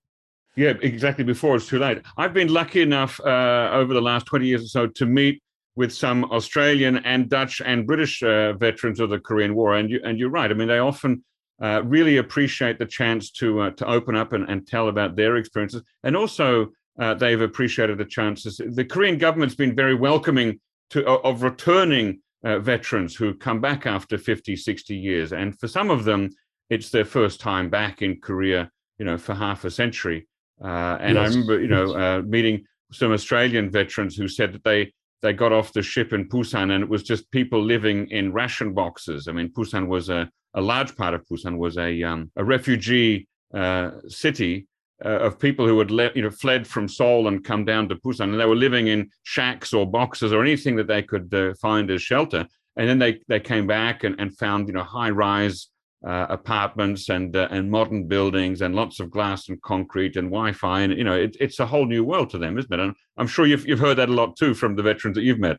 [0.56, 1.24] Yeah, exactly.
[1.24, 2.00] Before it's too late.
[2.16, 5.42] I've been lucky enough uh, over the last 20 years or so to meet
[5.76, 9.74] with some Australian and Dutch and British uh, veterans of the Korean War.
[9.74, 10.50] And, you, and you're right.
[10.50, 11.22] I mean, they often
[11.62, 15.36] uh, really appreciate the chance to, uh, to open up and, and tell about their
[15.36, 15.82] experiences.
[16.04, 18.60] And also, uh, they've appreciated the chances.
[18.64, 24.16] The Korean government's been very welcoming to, of returning uh, veterans who come back after
[24.16, 25.32] 50, 60 years.
[25.32, 26.30] And for some of them,
[26.70, 30.28] it's their first time back in Korea, you know, for half a century.
[30.62, 31.30] Uh, and yes.
[31.30, 35.52] I remember, you know, uh, meeting some Australian veterans who said that they they got
[35.52, 39.28] off the ship in Busan and it was just people living in ration boxes.
[39.28, 43.26] I mean, Busan was a, a large part of Busan was a um, a refugee
[43.54, 44.66] uh, city
[45.04, 47.96] uh, of people who had le- you know fled from Seoul and come down to
[47.96, 51.54] Busan, and they were living in shacks or boxes or anything that they could uh,
[51.60, 52.46] find as shelter.
[52.76, 55.68] And then they they came back and, and found you know high rise
[56.04, 60.80] uh, apartments and uh, and modern buildings and lots of glass and concrete and Wi-Fi
[60.80, 62.80] and you know it, it's a whole new world to them, isn't it?
[62.80, 65.38] And I'm sure you've you've heard that a lot too from the veterans that you've
[65.38, 65.58] met.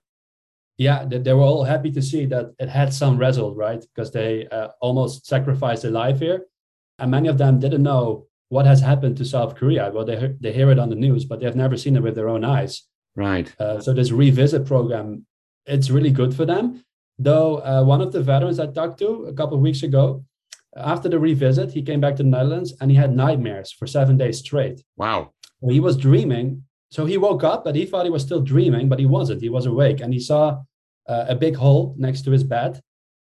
[0.78, 3.82] Yeah, they were all happy to see that it had some result, right?
[3.82, 6.45] Because they uh, almost sacrificed their life here,
[7.00, 9.91] and many of them didn't know what has happened to South Korea.
[9.91, 12.30] Well, they they hear it on the news, but they've never seen it with their
[12.30, 12.84] own eyes.
[13.15, 13.54] Right.
[13.60, 15.26] Uh, so this revisit program,
[15.65, 16.84] it's really good for them.
[17.19, 20.23] Though uh, one of the veterans I talked to a couple of weeks ago,
[20.75, 24.17] after the revisit, he came back to the Netherlands and he had nightmares for seven
[24.17, 24.84] days straight.
[24.95, 25.34] Wow.
[25.67, 26.63] He was dreaming.
[26.91, 29.41] So he woke up, but he thought he was still dreaming, but he wasn't.
[29.41, 30.62] He was awake and he saw
[31.08, 32.82] uh, a big hole next to his bed.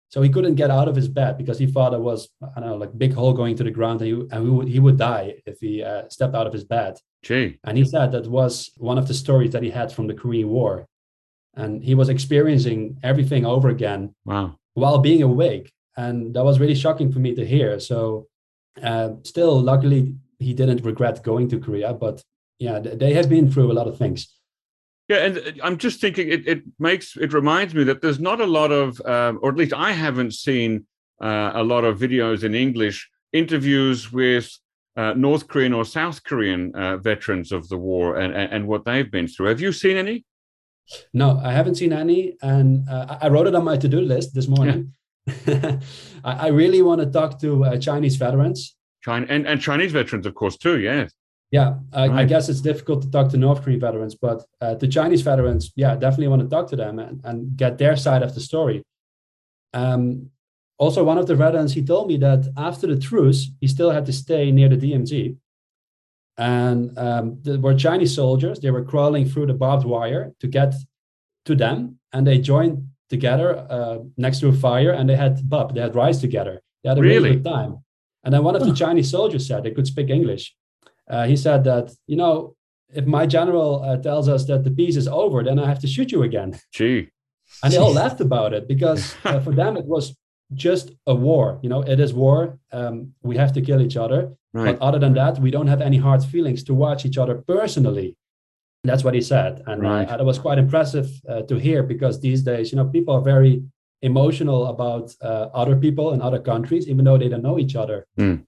[0.09, 2.69] So he couldn't get out of his bed because he thought it was, I don't
[2.69, 4.97] know, like big hole going to the ground and he, and he, would, he would
[4.97, 6.97] die if he uh, stepped out of his bed.
[7.23, 7.57] Gee.
[7.63, 10.49] And he said that was one of the stories that he had from the Korean
[10.49, 10.87] War.
[11.55, 14.57] And he was experiencing everything over again wow.
[14.73, 17.79] while being awake and that was really shocking for me to hear.
[17.79, 18.27] So,
[18.81, 22.23] uh, still, luckily, he didn't regret going to Korea, but
[22.59, 24.35] yeah, they have been through a lot of things.
[25.07, 28.41] Yeah, and uh, I'm just thinking it, it makes it reminds me that there's not
[28.41, 30.85] a lot of, um, or at least I haven't seen
[31.21, 34.49] uh, a lot of videos in English interviews with
[34.95, 38.85] uh, North Korean or South Korean uh, veterans of the war and, and, and what
[38.85, 39.47] they've been through.
[39.47, 40.25] Have you seen any?
[41.13, 44.47] No, I haven't seen any, and uh, I wrote it on my to-do list this
[44.47, 44.93] morning.
[46.23, 48.75] I, really want to talk to uh, Chinese veterans.
[49.01, 50.79] China and, and Chinese veterans, of course, too.
[50.79, 51.13] Yes.
[51.51, 52.19] Yeah, I, right.
[52.19, 55.71] I guess it's difficult to talk to North Korean veterans, but uh, the Chinese veterans,
[55.75, 58.83] yeah, definitely want to talk to them and, and get their side of the story.
[59.73, 60.31] Um,
[60.79, 64.05] also, one of the veterans, he told me that after the truce, he still had
[64.07, 65.37] to stay near the DMZ.
[66.37, 70.73] And um, there were Chinese soldiers, they were crawling through the barbed wire to get
[71.45, 75.75] to them, and they joined together uh, next to a fire and they had bub,
[75.75, 76.55] they had rice together.
[76.81, 77.71] They had a really, really good time.
[78.23, 80.55] And then one of the Chinese soldiers said they could speak English.
[81.09, 82.55] Uh, he said that, you know,
[82.99, 85.87] if my general uh, tells us that the peace is over, then I have to
[85.87, 86.49] shoot you again.
[86.71, 87.09] Gee.
[87.61, 90.15] And they all laughed about it because uh, for them it was
[90.53, 91.59] just a war.
[91.61, 92.59] You know, it is war.
[92.71, 94.33] Um, we have to kill each other.
[94.53, 94.77] Right.
[94.77, 98.15] But other than that, we don't have any hard feelings to watch each other personally.
[98.83, 100.09] That's what he said, and right.
[100.09, 103.63] uh, was quite impressive uh, to hear because these days, you know, people are very
[104.01, 108.05] emotional about uh, other people in other countries, even though they don't know each other.
[108.19, 108.45] Mm.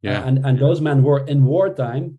[0.00, 2.18] Yeah, and and those men were in wartime,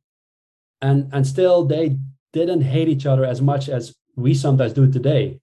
[0.82, 1.98] and and still they
[2.34, 5.40] didn't hate each other as much as we sometimes do today,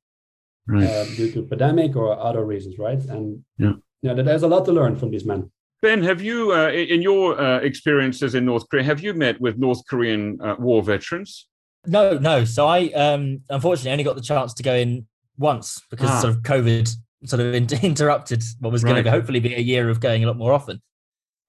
[0.67, 0.85] right.
[0.85, 3.03] Uh, due to pandemic or other reasons, right?
[3.05, 3.73] And yeah,
[4.03, 5.51] yeah, there's a lot to learn from these men.
[5.81, 9.59] Ben, have you, uh, in your uh, experiences in North Koryo, have you met with
[9.59, 11.49] North Korean uh, war veterans?
[11.87, 12.45] No, no.
[12.45, 16.21] So I um unfortunately only got the chance to go in once because ah.
[16.21, 16.95] sort of COVID
[17.25, 20.37] sort of interrupted what was going to hopefully be a year of going a lot
[20.37, 20.81] more often.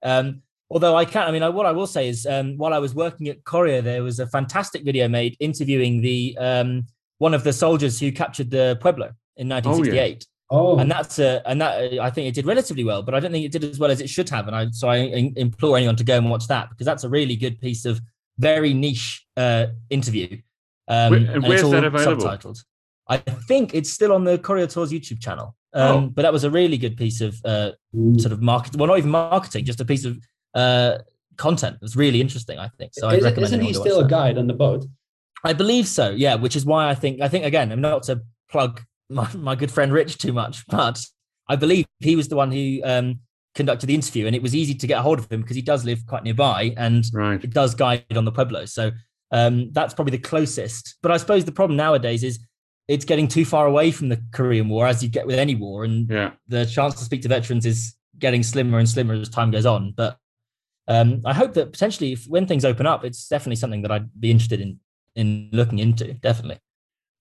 [0.01, 0.41] Um,
[0.73, 2.95] Although I can't, I mean, I, what I will say is, um, while I was
[2.95, 6.87] working at Korea, there was a fantastic video made interviewing the um,
[7.23, 9.05] one of the soldiers who captured the Pueblo
[9.37, 10.27] in 1968.
[10.49, 13.31] Oh, and that's a and that I think it did relatively well, but I don't
[13.31, 14.45] think it did as well as it should have.
[14.47, 14.97] And I so I
[15.37, 18.01] implore anyone to go and watch that because that's a really good piece of
[18.39, 20.37] very niche uh, interview.
[20.89, 22.25] Um, Where, and, where's that available?
[22.25, 22.61] Subtitled.
[23.07, 25.55] I think it's still on the Korea Tours YouTube channel.
[25.73, 26.07] Um, oh.
[26.13, 27.71] But that was a really good piece of uh,
[28.17, 28.79] sort of marketing.
[28.79, 30.17] Well, not even marketing, just a piece of
[30.53, 30.97] uh,
[31.37, 31.75] content.
[31.75, 32.59] It was really interesting.
[32.59, 33.07] I think so.
[33.09, 34.85] Is, isn't he still a guide on the boat?
[35.43, 36.11] I believe so.
[36.11, 39.55] Yeah, which is why I think I think again, I'm not to plug my, my
[39.55, 41.03] good friend Rich too much, but
[41.49, 43.19] I believe he was the one who um,
[43.55, 45.61] conducted the interview, and it was easy to get a hold of him because he
[45.61, 47.43] does live quite nearby and right.
[47.43, 48.65] it does guide on the Pueblo.
[48.65, 48.91] So
[49.31, 50.95] um, that's probably the closest.
[51.01, 52.39] But I suppose the problem nowadays is
[52.87, 55.83] it's getting too far away from the Korean War, as you get with any war,
[55.83, 56.31] and yeah.
[56.47, 59.93] the chance to speak to veterans is getting slimmer and slimmer as time goes on.
[59.95, 60.17] But
[60.87, 64.09] um, I hope that potentially, if, when things open up, it's definitely something that I'd
[64.19, 64.79] be interested in
[65.15, 66.13] in looking into.
[66.13, 66.59] Definitely.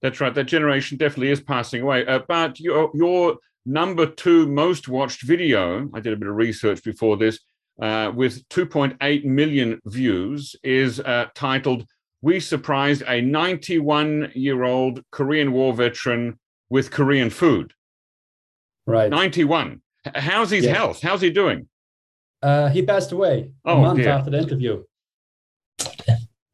[0.00, 0.34] That's right.
[0.34, 2.06] That generation definitely is passing away.
[2.06, 6.82] Uh, but your your number two most watched video, I did a bit of research
[6.82, 7.38] before this,
[7.80, 11.86] uh, with 2.8 million views, is uh, titled
[12.22, 16.38] we surprised a 91 year old Korean War veteran
[16.70, 17.74] with Korean food.
[18.86, 19.10] Right.
[19.10, 19.82] 91.
[20.14, 20.74] How's his yeah.
[20.74, 21.02] health?
[21.02, 21.68] How's he doing?
[22.40, 24.08] Uh, he passed away oh, a month dear.
[24.10, 24.82] after the interview.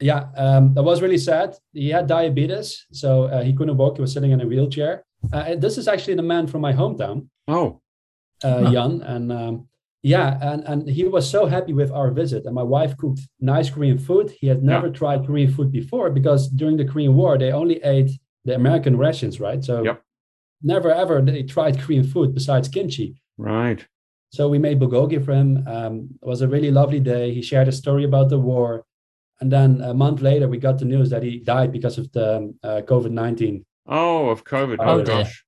[0.00, 1.56] Yeah, um, that was really sad.
[1.72, 3.96] He had diabetes, so uh, he couldn't walk.
[3.96, 5.04] He was sitting in a wheelchair.
[5.32, 7.28] Uh, this is actually the man from my hometown.
[7.48, 7.80] Oh,
[8.44, 9.68] uh, Jan, and um,
[10.02, 12.44] yeah, and, and he was so happy with our visit.
[12.46, 14.30] And my wife cooked nice Korean food.
[14.30, 14.92] He had never yeah.
[14.92, 18.12] tried Korean food before because during the Korean War, they only ate
[18.44, 19.62] the American rations, right?
[19.64, 20.02] So yep.
[20.62, 23.20] never ever they tried Korean food besides kimchi.
[23.36, 23.84] Right.
[24.30, 25.64] So we made bulgogi for him.
[25.66, 27.34] Um, it was a really lovely day.
[27.34, 28.84] He shared a story about the war.
[29.40, 32.36] And then a month later, we got the news that he died because of the
[32.36, 33.64] um, uh, COVID 19.
[33.86, 34.76] Oh, of COVID.
[34.80, 35.44] Oh, gosh.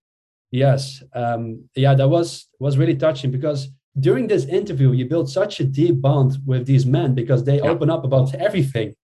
[0.51, 1.03] Yes.
[1.15, 5.65] Um, yeah, that was was really touching because during this interview, you build such a
[5.65, 8.95] deep bond with these men because they open up about everything.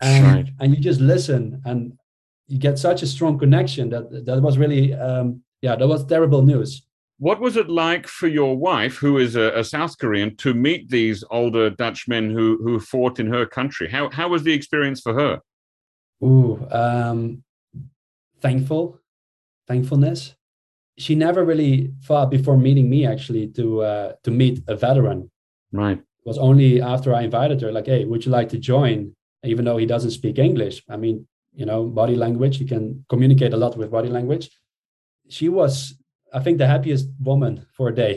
[0.00, 0.48] And, right.
[0.60, 1.92] and you just listen and
[2.48, 6.42] you get such a strong connection that that was really, um, yeah, that was terrible
[6.42, 6.85] news.
[7.18, 10.90] What was it like for your wife, who is a, a, South Korean, to meet
[10.90, 13.88] these older Dutch men who who fought in her country?
[13.88, 15.40] How how was the experience for her?
[16.22, 17.42] Ooh, um,
[18.40, 19.00] thankful,
[19.66, 20.36] thankfulness
[20.98, 25.30] she never really thought before meeting me actually to uh, to meet a veteran.
[25.72, 25.98] Right.
[25.98, 29.14] It was only after I invited her, like, hey, would you like to join?
[29.44, 33.52] Even though he doesn't speak English, I mean, you know, body language, you can communicate
[33.52, 34.50] a lot with body language.
[35.28, 35.94] She was,
[36.36, 38.14] I think, the happiest woman for a day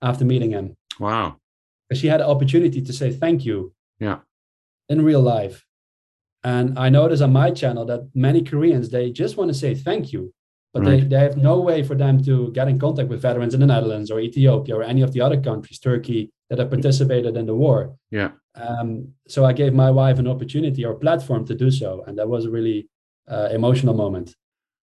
[0.00, 0.74] after meeting him.
[0.98, 1.36] Wow.
[1.92, 3.74] She had an opportunity to say thank you.
[4.00, 4.18] Yeah.
[4.88, 5.64] In real life.
[6.42, 10.12] And I notice on my channel that many Koreans, they just want to say thank
[10.12, 10.32] you
[10.72, 11.00] but right.
[11.02, 13.66] they, they have no way for them to get in contact with veterans in the
[13.66, 17.54] Netherlands or Ethiopia or any of the other countries, Turkey, that have participated in the
[17.54, 17.94] war.
[18.10, 18.30] Yeah.
[18.54, 22.28] Um, so I gave my wife an opportunity or platform to do so, and that
[22.28, 22.88] was a really
[23.28, 24.34] uh, emotional moment.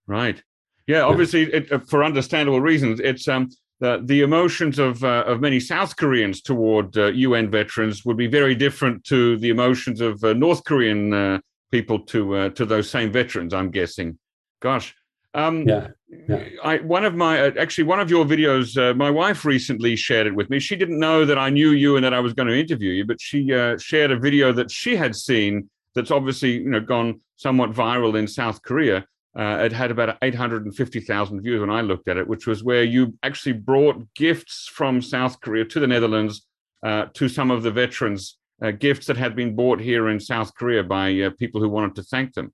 [0.07, 0.43] Right.
[0.89, 1.03] Yeah.
[1.03, 3.49] Obviously, it, uh, for understandable reasons, it's um
[3.79, 8.27] the the emotions of uh, of many South Koreans toward UN uh, veterans would be
[8.27, 11.39] very different to the emotions of uh, North Korean uh,
[11.71, 13.53] people to to those same veterans.
[13.53, 14.17] I'm guessing.
[14.61, 14.95] Gosh,
[15.33, 15.89] um, yeah.
[16.27, 16.43] yeah.
[16.63, 20.25] I, one of my uh, actually one of your videos, uh, my wife recently shared
[20.25, 20.59] it with me.
[20.59, 23.05] She didn't know that I knew you and that I was going to interview you,
[23.05, 27.21] but she uh, shared a video that she had seen that's obviously you know gone
[27.35, 29.05] somewhat viral in South Korea.
[29.37, 33.13] Uh, it had about 850,000 views when I looked at it, which was where you
[33.21, 36.47] actually brought gifts from South Korea to the Netherlands
[36.83, 40.53] uh, to some of the veterans, uh, gifts that had been bought here in South
[40.55, 42.51] Korea by people who wanted to thank them.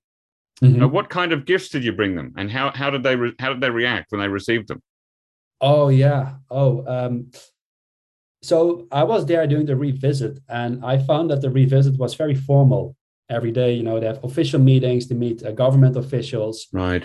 [0.62, 0.82] Mm-hmm.
[0.82, 3.34] Uh, what kind of gifts did you bring them, and how how did they re-
[3.38, 4.82] how did they react when they received them?
[5.60, 6.36] Oh yeah.
[6.50, 7.30] Oh, um,
[8.42, 12.34] so I was there doing the revisit, and I found that the revisit was very
[12.34, 12.96] formal.
[13.28, 15.08] Every day, you know, they have official meetings.
[15.08, 17.04] They meet uh, government officials, right?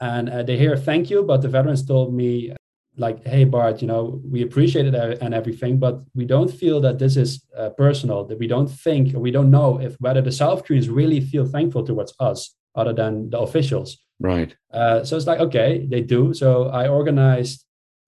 [0.00, 2.54] And uh, they hear thank you, but the veterans told me
[2.96, 6.98] like, "Hey Bart, you know, we appreciate it and everything, but we don't feel that
[6.98, 8.24] this is uh, personal.
[8.24, 11.46] That we don't think, or we don't know if whether the South Koreans really feel
[11.46, 13.98] thankful towards us." other than the officials.
[14.20, 14.54] Right.
[14.72, 16.32] Uh, so it's like, okay, they do.
[16.32, 17.64] So I organized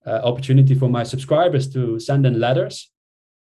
[0.06, 2.90] uh, opportunity for my subscribers to send in letters,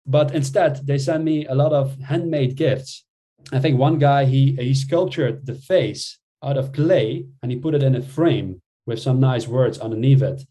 [0.07, 3.05] but instead they send me a lot of handmade gifts.
[3.53, 7.75] I think one guy he he sculptured the face out of clay and he put
[7.75, 10.43] it in a frame with some nice words underneath it.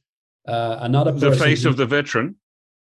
[0.47, 2.35] Uh, another the face he, of the veteran.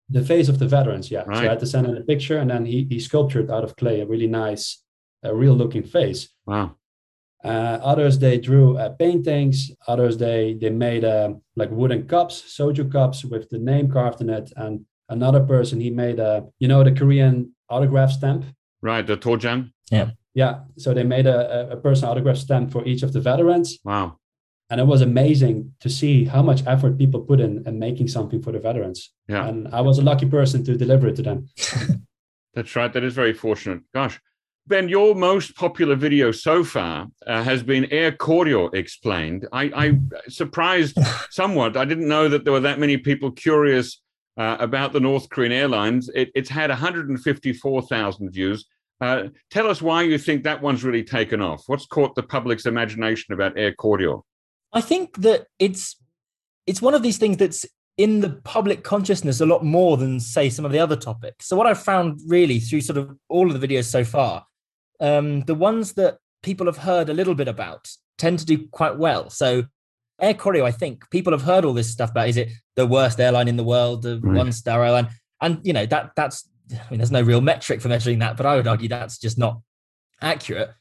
[0.09, 1.23] The face of the veterans, yeah.
[1.25, 1.37] Right.
[1.37, 3.75] So I had to send in a picture, and then he he sculptured out of
[3.75, 4.83] clay a really nice,
[5.23, 6.29] a real looking face.
[6.45, 6.75] Wow.
[7.43, 9.71] Uh, others they drew uh, paintings.
[9.87, 14.29] Others they they made uh, like wooden cups, soju cups with the name carved in
[14.29, 14.51] it.
[14.55, 18.45] And another person he made a you know the Korean autograph stamp.
[18.81, 19.05] Right.
[19.07, 19.72] The dojang.
[19.91, 20.61] Yeah, Yeah.
[20.77, 21.39] so they made a,
[21.71, 24.17] a- a personal autograph stamp for each of the veterans, Wow.
[24.69, 28.41] and it was amazing to see how much effort people put in in making something
[28.41, 29.11] for the veterans.
[29.27, 29.47] Yeah.
[29.47, 31.47] And I was a lucky person to deliver it to them.
[32.55, 32.91] That's right.
[32.93, 33.81] That is very fortunate.
[33.93, 34.19] Gosh.
[34.65, 39.45] Ben, your most popular video so far uh, has been Air Koryo Explained.
[39.51, 40.97] I, I surprised
[41.31, 41.75] somewhat.
[41.75, 44.01] I didn't know that there were that many people curious
[44.37, 46.09] uh, about the North Korean Airlines.
[46.15, 48.65] It, it's had 154,000 views.
[49.03, 51.63] Uh, tell us why you think that one's really taken off.
[51.67, 54.21] What's caught the public's imagination about Air Koryo?
[54.71, 55.97] I think that it's
[56.65, 57.65] it's one of these things that's
[57.97, 61.47] in the public consciousness a lot more than say some of the other topics.
[61.47, 64.45] So what I've found really through sort of all of the videos so far,
[65.01, 68.97] um, the ones that people have heard a little bit about tend to do quite
[68.97, 69.29] well.
[69.29, 69.65] So
[70.21, 73.19] Air Koryo, I think people have heard all this stuff about is it the worst
[73.19, 74.37] airline in the world, the Right.
[74.37, 75.09] one star airline,
[75.41, 78.45] and you know that that's I mean there's no real metric for measuring that, but
[78.45, 79.61] I would argue that's just not
[80.21, 80.71] accurate.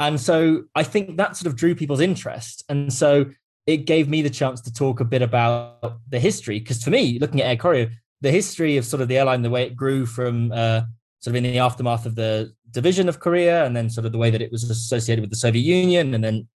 [0.00, 3.26] And so I think that sort of drew people's interest, and so
[3.66, 6.58] it gave me the chance to talk a bit about the history.
[6.58, 7.90] Because for me, looking at Air Koryo,
[8.20, 10.82] the history of sort of the airline, the way it grew from uh,
[11.20, 14.18] sort of in the aftermath of the division of Korea, and then sort of the
[14.18, 16.48] way that it was associated with the Soviet Union, and then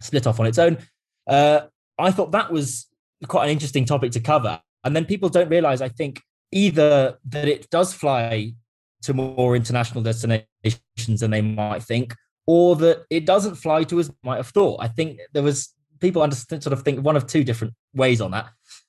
[0.00, 0.78] split off on its own.
[1.26, 1.62] Uh,
[1.98, 2.86] I thought that was
[3.26, 4.60] quite an interesting topic to cover.
[4.84, 6.22] And then people don't realize, I think,
[6.52, 8.54] either that it does fly
[9.02, 12.14] to more international destinations than they might think,
[12.46, 14.78] or that it doesn't fly to as might have thought.
[14.80, 18.32] I think there was people understand sort of think one of two different ways on
[18.32, 18.48] that.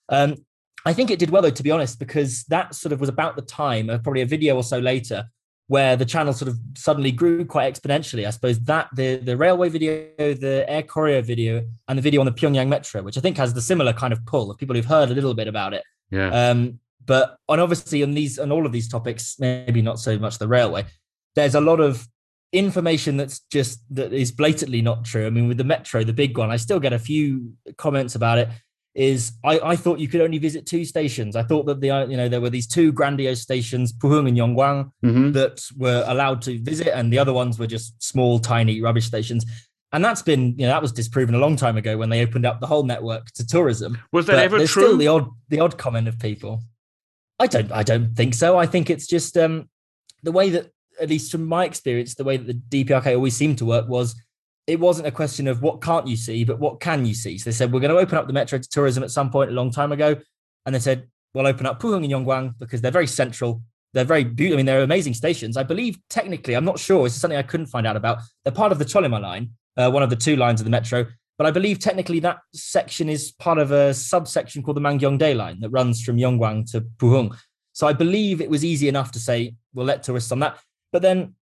[0.09, 0.36] Um,
[0.86, 3.36] I think it did well though, to be honest, because that sort of was about
[3.36, 5.26] the time, uh, probably a video or so later,
[5.68, 8.28] where the channel sort of suddenly grew quite exponentially.
[8.28, 12.26] I suppose that the the railway video, the Air Koryo video, and the video on
[12.26, 14.86] the Pyongyang Metro, which I think has the similar kind of pull of people who've
[14.86, 15.84] heard a little bit about it.
[16.11, 16.30] Yeah.
[16.30, 20.38] Um, but on obviously on these on all of these topics, maybe not so much
[20.38, 20.86] the railway,
[21.36, 22.08] there's a lot of
[22.51, 25.26] information that's just that is blatantly not true.
[25.26, 28.38] I mean, with the metro, the big one, I still get a few comments about
[28.38, 28.49] it.
[28.95, 31.36] Is I, I thought you could only visit two stations.
[31.36, 34.91] I thought that the you know there were these two grandiose stations, Puhung and Yonggwang,
[35.01, 39.06] hmm that were allowed to visit, and the other ones were just small, tiny rubbish
[39.08, 39.45] stations.
[39.93, 42.45] And that's been, you know, that was disproven a long time ago when they opened
[42.47, 43.97] up the whole network to tourism.
[44.12, 44.68] Was that But ever true?
[44.68, 46.64] still the odd, the odd comment of people.
[47.39, 48.57] I don't, I don't think so.
[48.57, 49.69] I think it's just um,
[50.21, 50.69] the way that,
[51.01, 54.15] at least from my experience, the way that the DPRK always seemed to work was
[54.67, 57.38] it wasn't a question of what can't you see, but what can you see.
[57.38, 59.49] So they said we're going to open up the metro to tourism at some point
[59.49, 60.15] a long time ago,
[60.65, 63.61] and they said we'll open up Puhung and Yonggwang because they're very central.
[63.93, 64.55] They're very beautiful.
[64.55, 65.57] I mean, they're amazing stations.
[65.57, 67.03] I believe technically, I'm not sure.
[67.03, 68.19] This is something I couldn't find out about.
[68.43, 71.05] They're part of the Chollima line, uh, one of the two lines of the metro.
[71.38, 75.59] But I believe technically that section is part of a subsection called the Mangyongdae line
[75.61, 77.36] that runs from Yonggwang to Puhung.
[77.73, 80.59] So I believe it was easy enough to say we'll let tourists on that.
[80.91, 81.34] But then,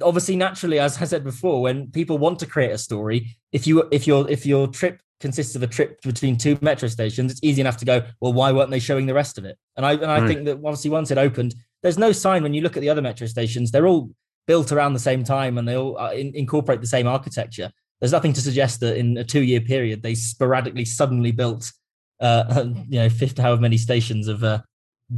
[0.00, 3.86] obviously, naturally, as I said before, when people want to create a story, if you
[3.92, 7.60] if your if your trip consists of a trip between two metro stations, it's easy
[7.60, 9.58] enough to go, well, why weren't they showing the rest of it?
[9.76, 10.28] And I and I Right.
[10.28, 13.02] think that obviously once it opened, there's no sign when you look at the other
[13.02, 14.10] metro stations, they're all
[14.46, 17.70] built around the same time and they all uh, in, incorporate the same architecture.
[18.00, 21.72] There's nothing to suggest that in a two year period they sporadically suddenly built,
[22.20, 24.60] uh, you know, 50 however many stations of uh,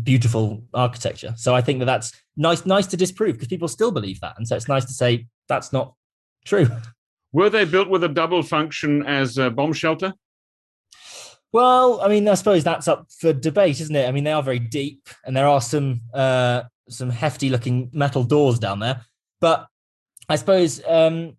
[0.03, 1.35] beautiful architecture.
[1.37, 4.47] So I think that that's nice, nice to disprove because people still believe that, and
[4.47, 5.95] so it's nice to say that's not
[6.45, 6.69] true.
[7.33, 10.15] Were they built with a double function as a bomb shelter?
[11.53, 14.09] Well, I mean, I suppose that's up for debate, isn't it?
[14.09, 18.25] I mean, they are very deep, and there are some uh, some hefty looking metal
[18.25, 19.03] doors down there.
[19.41, 19.67] But
[20.29, 21.37] I suppose um,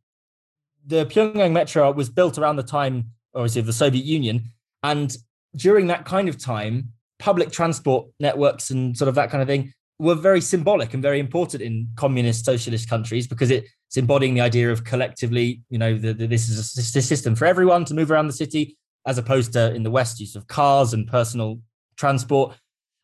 [0.92, 4.44] the Pyongyang Metro was built around the time, obviously, of the Soviet Union,
[4.84, 5.16] and
[5.56, 9.74] during that kind of time, public transport networks and sort of that kind of thing
[10.00, 14.72] were very symbolic and very important in communist socialist countries because it's embodying the idea
[14.72, 18.28] of collectively, you know, the, the, this is a system for everyone to move around
[18.28, 18.76] the city
[19.06, 21.60] as opposed to in the West, use of cars and personal
[21.98, 22.56] transport.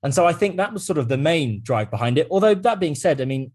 [0.02, 2.28] And so I think that was sort of the main drive behind it.
[2.32, 3.52] Although that being said, I mean,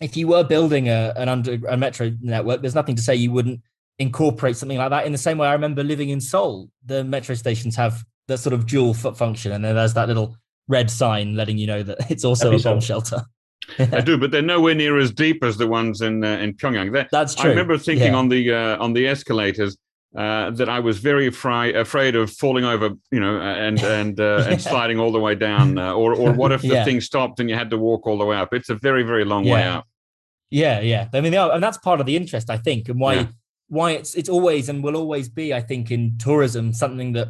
[0.00, 3.32] if you were building a, an under a metro network, there's nothing to say you
[3.32, 3.60] wouldn't
[4.02, 5.06] incorporate something like that.
[5.06, 8.52] In the same way, I remember living in Seoul, the metro stations have that sort
[8.52, 10.36] of dual foot function, and then there's that little
[10.68, 13.22] red sign letting you know that it's also a bomb shelter.
[13.78, 16.92] I do, but they're nowhere near as deep as the ones in uh, in Pyongyang.
[16.92, 17.46] They're, That's true.
[17.46, 18.18] I remember thinking Yeah.
[18.18, 19.76] on the uh, on the escalators,
[20.16, 24.46] uh, that I was very afraid afraid of falling over, you know, and and uh,
[24.48, 26.84] and sliding all the way down, uh, or or what if the Yeah.
[26.84, 28.52] thing stopped and you had to walk all the way up?
[28.52, 29.86] It's a very very long way up.
[30.50, 31.08] Yeah, yeah.
[31.14, 33.26] I mean, are- and that's part of the interest, I think, and why Yeah.
[33.72, 37.28] Why it's it's always and will always be, I think, in tourism something that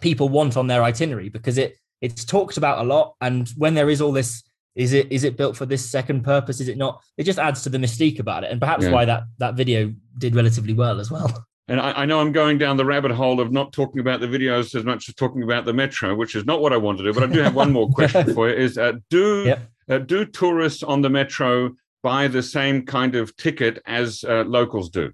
[0.00, 3.14] people want on their itinerary because it it's talked about a lot.
[3.22, 4.42] And when there is all this,
[4.74, 6.60] is it is it built for this second purpose?
[6.60, 7.02] Is it not?
[7.16, 8.92] It just adds to the mystique about it, and perhaps Yeah.
[8.92, 11.30] why that that video did relatively well as well.
[11.68, 14.26] And I, I know I'm going down the rabbit hole of not talking about the
[14.26, 17.04] videos as much as talking about the metro, which is not what I want to
[17.04, 17.12] do.
[17.14, 19.58] But I do have one more question for you: Is uh, do Yep.
[19.88, 21.70] uh, do tourists on the metro
[22.02, 25.12] buy the same kind of ticket as uh, locals do?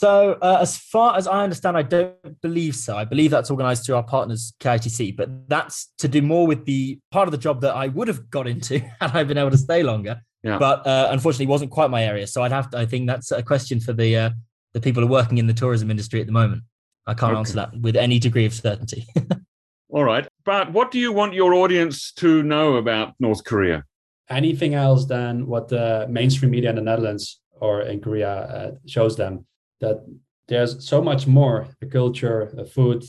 [0.00, 2.96] So, uh, as far as I understand, I don't believe so.
[2.96, 6.98] I believe that's organised through our partners, KITC, but that's to do more with the
[7.10, 9.58] part of the job that I would have got into had I been able to
[9.58, 10.22] stay longer.
[10.42, 10.56] Yeah.
[10.56, 12.26] But uh, unfortunately, it wasn't quite my area.
[12.26, 12.78] So I'd have to.
[12.78, 14.30] I think that's a question for the uh,
[14.72, 16.62] the people who are working in the tourism industry at the moment.
[17.06, 17.38] I can't Okay.
[17.40, 19.06] answer that with any degree of certainty.
[19.90, 23.84] All right, but what do you want your audience to know about North Korea?
[24.30, 29.16] anything else than what the mainstream media in the Netherlands or in Korea uh, shows
[29.16, 29.44] them.
[29.80, 30.04] That
[30.48, 33.04] there's so much more the culture, uh, food,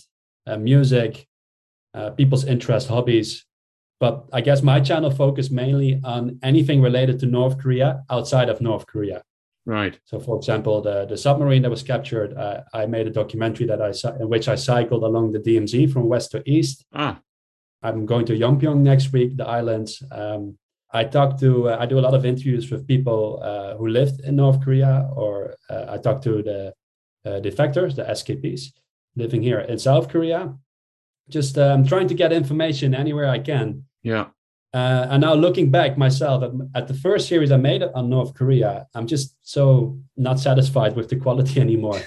[0.47, 1.28] uh, music,
[1.93, 3.45] uh, people's interests, hobbies.
[3.99, 8.61] But I guess my channel focused mainly on anything related to North Korea outside of
[8.61, 9.24] North Korea.
[9.65, 9.99] Right.
[10.05, 13.82] So, for example, the, the submarine that was captured, uh, I made a documentary that
[13.82, 16.86] I in which I cycled along the DMZ from west to east.
[16.93, 17.19] Ah,
[17.84, 20.01] I'm going to Yongpyong next week, the islands.
[20.11, 20.57] Um,
[20.93, 24.21] I talk to, uh, I do a lot of interviews with people uh, who lived
[24.21, 26.73] in North Korea, or uh, I talk to the
[27.25, 28.73] uh, defectors, the SKPs,
[29.15, 30.53] living here in South Korea.
[31.29, 33.85] Just um, trying to get information anywhere I can.
[34.03, 34.27] yeah.
[34.73, 38.33] Uh, and now looking back myself at, at the first series I made on North
[38.33, 42.01] Korea, I'm just so not satisfied with the quality anymore.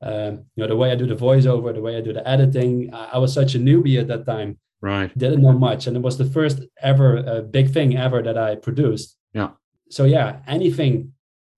[0.00, 2.94] Um, you know, the way I do the voiceover, the way I do the editing.
[2.94, 5.16] I, I was such a newbie at that time Right.
[5.16, 8.56] didn't know much and it was the first ever uh, big thing ever that i
[8.56, 9.50] produced Yeah.
[9.96, 10.92] so yeah anything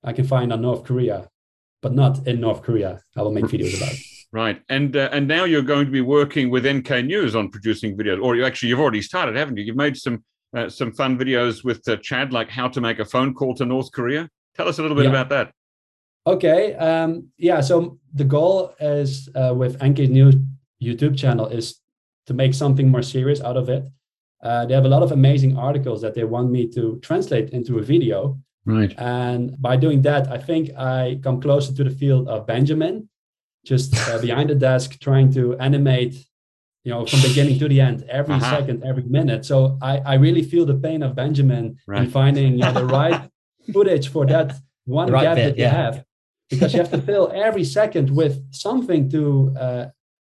[0.02, 1.18] i can find on north korea
[1.82, 3.94] but not in north korea i will make videos about
[4.42, 4.60] Right.
[4.68, 8.20] And uh, and now you're going to be working with NK News on producing videos,
[8.20, 9.62] or you actually you've already started, haven't you?
[9.66, 10.24] You've made some
[10.56, 13.64] uh, some fun videos with uh, Chad, like how to make a phone call to
[13.64, 14.28] North Korea.
[14.56, 15.10] Tell us a little bit Yeah.
[15.16, 15.46] about that.
[16.34, 17.10] okay um
[17.48, 17.74] yeah so
[18.20, 20.34] the goal is uh, with nk news
[20.86, 21.66] youtube channel is
[22.26, 23.84] to make something more serious out of it
[24.42, 27.78] uh, they have a lot of amazing articles that they want me to translate into
[27.78, 28.94] a video Right.
[28.98, 33.10] And by doing that, I think I come closer to the field of Benjamin,
[33.62, 36.14] just uh, behind the desk, trying to animate,
[36.82, 38.56] you know, from beginning to the end, every Uh-huh.
[38.56, 39.44] second, every minute.
[39.44, 42.04] So I, I really feel the pain of Benjamin Right.
[42.04, 43.20] in finding you know, the right
[43.70, 44.48] footage for that
[44.86, 45.82] one right gap bit, that you yeah.
[45.84, 45.94] have,
[46.48, 49.20] because you have to fill every second with something to
[49.64, 49.84] uh,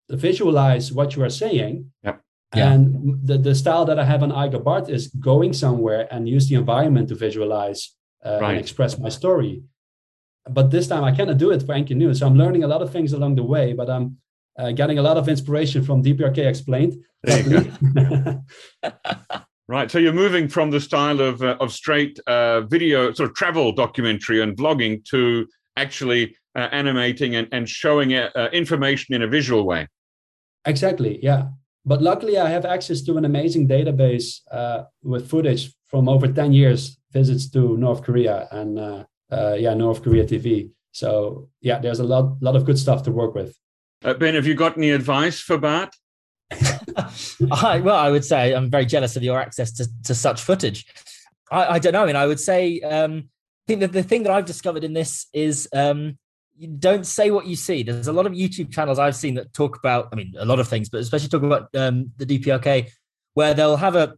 [0.10, 1.91] visualize what you are saying.
[2.03, 2.22] Yep.
[2.55, 2.72] Yeah.
[2.74, 6.47] And the, the style that I have on Iger Bart is going somewhere and use
[6.47, 7.93] the environment to visualize
[8.26, 8.51] uh, Right.
[8.51, 9.64] and express my story.
[10.49, 12.20] But this time I cannot do it for NK News.
[12.20, 14.18] So I'm learning a lot of things along the way, but I'm
[14.58, 16.93] uh, getting a lot of inspiration from DPRK Explained.
[17.24, 18.43] There you go.
[19.70, 19.91] Right.
[19.91, 23.74] So you're moving from the style of uh, of straight uh, video, sort of travel
[23.74, 25.45] documentary and vlogging, to
[25.76, 29.86] actually uh, animating and, and showing uh, information in a visual way.
[30.68, 31.49] Exactly, yeah.
[31.86, 36.51] But luckily I have access to an amazing database uh, with footage from over 10
[36.53, 40.70] years visits to North Korea and uh, uh, yeah, North Korea TV.
[40.91, 43.55] So yeah, there's a lot, lot of good stuff to work with.
[44.03, 45.95] Uh, ben, have you got any advice for Bart?
[47.51, 50.86] I, well, I would say I'm very jealous of your access to, to such footage.
[51.51, 52.03] I, I don't know.
[52.03, 54.93] I mean, I would say um, I think that the thing that I've discovered in
[54.93, 56.18] this is um,
[56.58, 57.84] you don't say what you see.
[57.84, 60.60] There's a lot of YouTube channels I've seen that talk about, I mean, a lot
[60.60, 62.89] of things, but especially talk about um, the DPRK,
[63.36, 64.16] where they'll have a,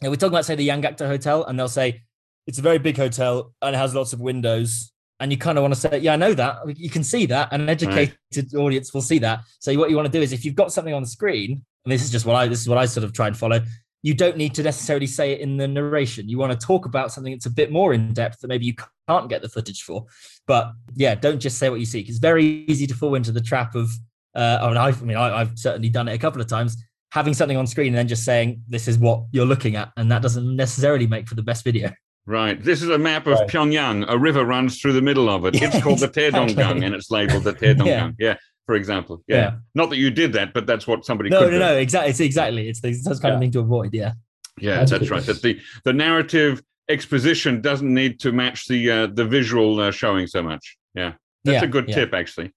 [0.00, 2.02] you know, we're talking about, say, the Yanggakdo Hotel, and they'll say
[2.46, 4.92] it's a very big hotel and it has lots of windows.
[5.20, 6.58] And you kind of want to say, yeah, I know that.
[6.76, 7.48] You can see that.
[7.50, 9.40] And an educated audience will see that.
[9.58, 11.92] So what you want to do is if you've got something on the screen, and
[11.92, 13.60] this is just what I this is what I sort of try and follow.
[14.02, 16.28] You don't need to necessarily say it in the narration.
[16.28, 18.74] You want to talk about something that's a bit more in depth that maybe you
[19.08, 20.06] can't get the footage for.
[20.46, 22.00] But yeah, don't just say what you see.
[22.00, 23.90] It's very easy to fall into the trap of.
[24.34, 26.76] Uh, I mean, I've, I mean, I, I've certainly done it a couple of times.
[27.10, 30.12] Having something on screen and then just saying this is what you're looking at, and
[30.12, 31.90] that doesn't necessarily make for the best video.
[32.26, 32.62] Right.
[32.62, 33.48] This is a map of Right.
[33.48, 34.04] Pyongyang.
[34.06, 35.54] A river runs through the middle of it.
[35.60, 36.08] Yeah, it's called the.
[36.08, 38.14] Taedonggang, and it's labeled the Taedonggang.
[38.18, 38.36] Yeah.
[38.68, 39.24] For example.
[39.26, 39.36] Yeah.
[39.36, 39.52] Yeah.
[39.74, 41.58] Not that you did that, but that's what somebody No, could no, do.
[41.58, 42.10] no, exactly.
[42.10, 42.68] It's exactly.
[42.68, 43.44] It's the it's this kind of Yeah.
[43.44, 43.94] thing to avoid.
[43.94, 44.12] Yeah.
[44.60, 45.24] Yeah, That's that's, right.
[45.24, 50.26] That the the narrative exposition doesn't need to match the uh, the visual uh, showing
[50.26, 50.76] so much.
[50.94, 51.12] Yeah.
[51.44, 52.52] That's yeah, a good tip, actually.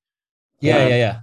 [0.60, 1.20] Yeah, Um, yeah, yeah.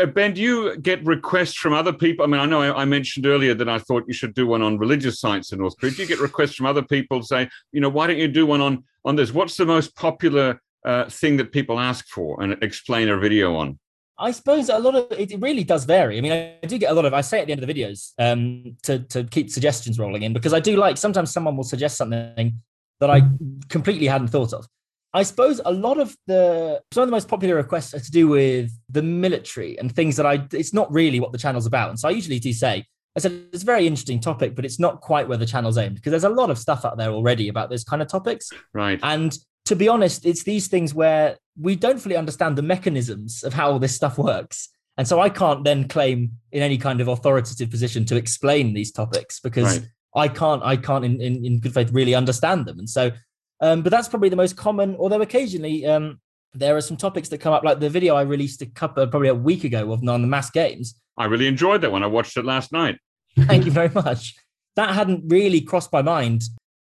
[0.00, 2.24] Uh, ben, do you get requests from other people?
[2.24, 4.62] I mean, I know I, I, mentioned earlier that I thought you should do one
[4.62, 5.92] on religious sites in North Korea.
[5.92, 8.60] Do you get requests from other people say, you know, why don't you do one
[8.60, 9.32] on on this?
[9.32, 13.78] What's the most popular uh, thing that people ask for and explain a video on?
[14.18, 16.18] I suppose a lot of it really does vary.
[16.18, 17.14] I mean, I do get a lot of.
[17.14, 20.32] I say at the end of the videos um, to to keep suggestions rolling in
[20.32, 22.60] because I do like sometimes someone will suggest something
[23.00, 23.22] that I
[23.68, 24.66] completely hadn't thought of.
[25.14, 28.28] I suppose a lot of the some of the most popular requests are to do
[28.28, 31.90] with the military and things that I it's not really what the channel's about.
[31.90, 32.84] And so I usually do say,
[33.16, 35.94] I said it's a very interesting topic, but it's not quite where the channel's aimed
[35.94, 38.50] because there's a lot of stuff out there already about those kind of topics.
[38.74, 39.00] Right.
[39.02, 39.36] And
[39.68, 43.70] to be honest, it's these things where we don't fully understand the mechanisms of how
[43.70, 44.68] all this stuff works.
[44.96, 48.90] And so I can't then claim in any kind of authoritative position to explain these
[48.90, 49.88] topics because right.
[50.14, 52.78] I can't, I can't in, in, in good faith really understand them.
[52.78, 53.12] And so
[53.60, 56.20] um, but that's probably the most common, although occasionally um,
[56.54, 59.28] there are some topics that come up, like the video I released a couple, probably
[59.28, 60.94] a week ago of non mass games.
[61.16, 62.02] I really enjoyed that one.
[62.02, 62.98] I watched it last night.
[63.36, 64.36] Thank you very much.
[64.76, 66.42] That hadn't really crossed my mind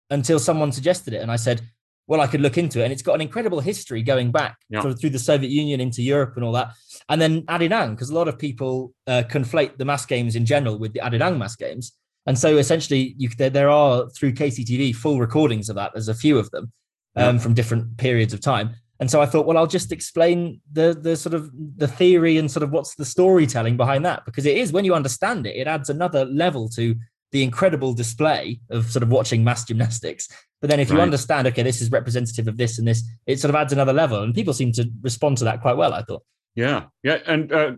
[0.09, 1.21] until someone suggested it.
[1.21, 1.61] And I said,
[2.07, 2.83] well, I could look into it.
[2.83, 4.81] And it's got an incredible history going back yeah.
[4.81, 6.73] sort of through the Soviet Union into Europe and all that.
[7.09, 10.77] And then Arirang, because a lot of people uh, conflate the mass games in general
[10.77, 11.93] with the Arirang mass games.
[12.25, 15.91] And so essentially, you, there, there, are through KCTV full recordings of that.
[15.93, 16.71] There's a few of them
[17.15, 17.41] um, yeah.
[17.41, 18.75] from different periods of time.
[18.99, 22.49] And so I thought, well, I'll just explain the the sort of the theory and
[22.49, 25.67] sort of what's the storytelling behind that, because it is when you understand it, it
[25.67, 26.95] adds another level to
[27.33, 30.29] the incredible display of sort of watching mass gymnastics.
[30.63, 31.03] But then if you right.
[31.03, 34.23] understand, okay, this is representative of this and this, it sort of adds another level.
[34.23, 35.93] And people seem to respond to that quite well.
[35.93, 36.23] I thought.
[36.55, 37.17] Yeah, yeah.
[37.27, 37.71] And uh,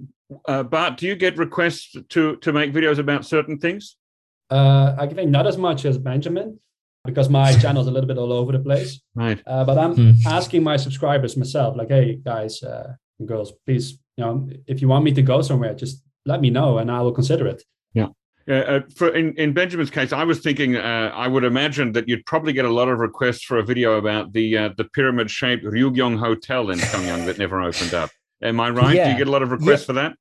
[0.48, 3.98] uh, Bart, do you get requests to to make videos about certain things?
[4.52, 6.60] Uh, I think not as much as Benjamin
[7.04, 9.02] because my channel is a little bit all over the place.
[9.16, 9.42] Right.
[9.48, 10.12] Uh, but I'm hmm.
[10.28, 14.88] asking my subscribers myself, like, hey guys uh, and girls, please, you know, if you
[14.88, 17.64] want me to go somewhere, just let me know and I will consider it.
[18.48, 18.60] Yeah.
[18.60, 22.26] Uh, for in, in Benjamin's case, I was thinking uh, I would imagine that you'd
[22.26, 25.66] probably get a lot of requests for a video about the uh, the pyramid shaped
[25.66, 28.12] Ryugyong Hotel in Pyongyang that never opened up.
[28.44, 28.96] Am I right?
[28.96, 29.06] Yeah.
[29.06, 29.86] Do you get a lot of requests yeah.
[29.86, 30.18] for that?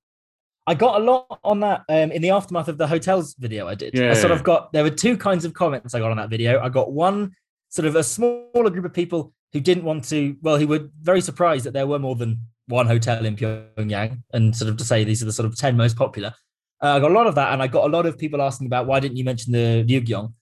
[0.66, 3.74] I got a lot on that um, in the aftermath of the hotels video I
[3.74, 3.92] did.
[3.92, 4.12] Yeah.
[4.12, 6.60] I sort of got there were two kinds of comments I got on that video.
[6.60, 7.32] I got one
[7.68, 11.20] sort of a smaller group of people who didn't want to, well, who were very
[11.20, 15.04] surprised that there were more than one hotel in Pyongyang, and sort of to say
[15.04, 16.34] these are the sort of ten most popular.
[16.82, 18.66] Uh, I got a lot of that, and I got a lot of people asking
[18.66, 20.32] about why didn't you mention the Ryugyong.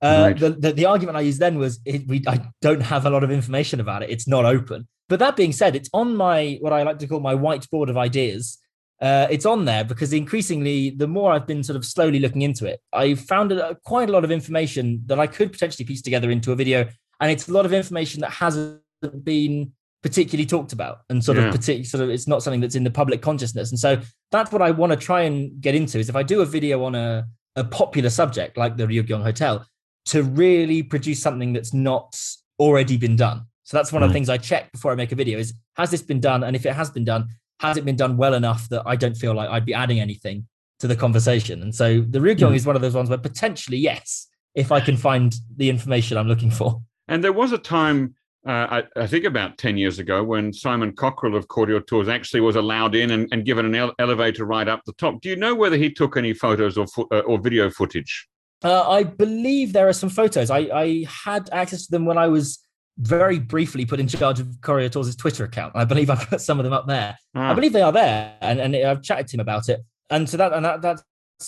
[0.00, 0.38] Uh, right.
[0.38, 3.22] the, the, the argument I used then was it, we I don't have a lot
[3.22, 4.10] of information about it.
[4.10, 4.88] It's not open.
[5.08, 7.96] But that being said, it's on my what I like to call my whiteboard of
[7.96, 8.58] ideas
[9.02, 12.66] uh, it's on there because increasingly, the more I've been sort of slowly looking into
[12.66, 16.30] it, I found a, quite a lot of information that I could potentially piece together
[16.30, 16.88] into a video.
[17.20, 18.80] And it's a lot of information that hasn't
[19.24, 19.72] been
[20.02, 21.44] particularly talked about and sort yeah.
[21.44, 24.00] of particular sort of it's not something that's in the public consciousness and so
[24.30, 26.82] that's what i want to try and get into is if i do a video
[26.82, 27.24] on a,
[27.56, 29.64] a popular subject like the ryugyong hotel
[30.04, 32.18] to really produce something that's not
[32.58, 34.06] already been done so that's one right.
[34.06, 34.16] of the mm.
[34.16, 36.66] things i check before i make a video is has this been done and if
[36.66, 37.28] it has been done
[37.62, 40.46] has it been done well enough that I don't feel like I'd be adding anything
[40.80, 41.62] to the conversation?
[41.62, 42.56] And so the Ryugyong yeah.
[42.56, 46.26] is one of those ones where potentially yes, if I can find the information I'm
[46.26, 46.82] looking for.
[47.06, 48.16] And there was a time,
[48.46, 52.40] uh, I, I, think about 10 years ago, when Simon Cockerell of Koryo Tours actually
[52.40, 55.20] was allowed in and, and given an ele- elevator ride up the top.
[55.20, 58.26] Do you know whether he took any photos or, fo- uh, or video footage?
[58.64, 60.50] Uh, I believe there are some photos.
[60.50, 62.58] I, I had access to them when I was
[62.98, 65.74] very briefly put in charge of Koryo Tours' Twitter account.
[65.76, 67.16] I believe I've put some of them up there.
[67.34, 67.54] I ah.
[67.54, 69.80] believe they are there, and, and I've chatted to him about it.
[70.10, 71.02] And so that and that, that's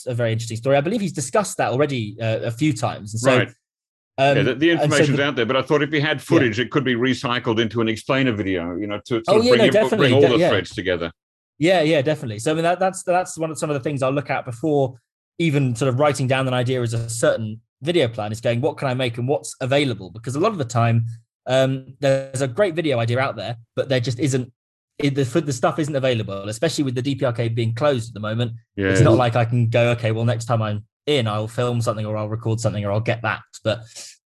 [0.07, 0.77] a very interesting story.
[0.77, 3.15] I believe he's discussed that already uh, a few times.
[3.15, 3.53] And so, right.
[4.17, 6.23] Um, yeah, the, the information's so the, out there, but I thought if he had
[6.23, 6.67] footage, yeah.
[6.67, 8.77] it could be recycled into an explainer video.
[8.77, 10.51] You know, to, to oh, yeah, bring, no, bring all the yeah.
[10.51, 11.11] threads together.
[11.59, 12.39] Yeah, yeah, definitely.
[12.39, 14.45] So I mean, that, that's that's one of some of the things I'll look at
[14.45, 15.01] before
[15.39, 18.31] even sort of writing down an idea as a certain video plan.
[18.31, 20.11] Is going, what can I make and what's available?
[20.11, 21.07] Because a lot of the time,
[21.47, 24.53] um, there's a great video idea out there, but there just isn't
[24.99, 28.53] it, the the stuff isn't available, especially with the DPRK being closed at the moment.
[28.77, 28.89] Yeah.
[28.89, 32.07] It's not like I can go, okay, well, next time I'm in, I'll film something
[32.07, 33.41] or I'll record something or I'll get that.
[33.63, 33.81] But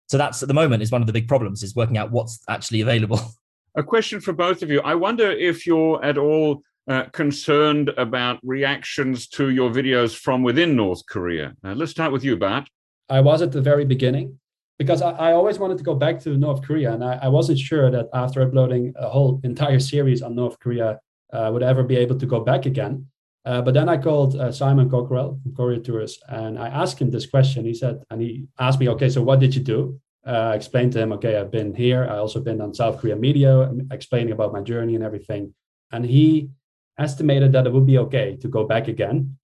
[0.06, 2.40] so that's at the moment is one of the big problems is working out what's
[2.48, 3.20] actually available.
[3.76, 4.80] A question for both of you.
[4.80, 10.76] I wonder if you're at all uh, concerned about reactions to your videos from within
[10.76, 11.54] North Korea.
[11.62, 12.68] Uh, let's start with you, Bart.
[13.10, 14.38] I was at the very beginning
[14.78, 17.58] because I, I, always wanted to go back to North Korea, and I, I, wasn't
[17.58, 21.00] sure that after uploading a whole entire series on North Korea,
[21.32, 23.06] uh, would ever be able to go back again.
[23.46, 27.10] Uh, but then I called uh, Simon Cockerell from Koryo Tours, and I asked him
[27.10, 27.64] this question.
[27.64, 30.92] He said, and he asked me, "Okay, so what did you do?" Uh, I explained
[30.94, 32.08] to him, "Okay, I've been here.
[32.10, 35.54] I also been on South Korea media, explaining about my journey and everything."
[35.92, 36.50] And he
[36.98, 39.38] estimated that it would be okay to go back again.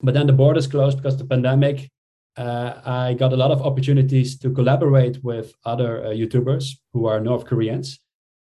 [0.00, 1.90] But then the borders closed because the pandemic.
[2.36, 7.18] Uh, I got a lot of opportunities to collaborate with other uh, YouTubers who are
[7.18, 7.98] North Koreans.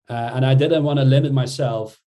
[0.09, 2.00] Uh, and I didn't want to limit myself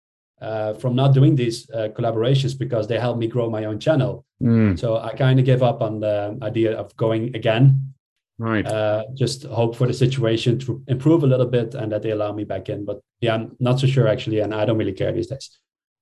[0.46, 4.24] uh, from not doing these uh, collaborations because they helped me grow my own channel.
[4.42, 4.78] Mm.
[4.78, 7.94] So I kind of gave up on the idea of going again.
[8.38, 8.66] Right.
[8.68, 12.32] Uh, just hope for the situation to improve a little bit and that they allow
[12.34, 12.86] me back in.
[12.86, 15.58] But yeah, I'm not so sure actually, and I don't really care these days.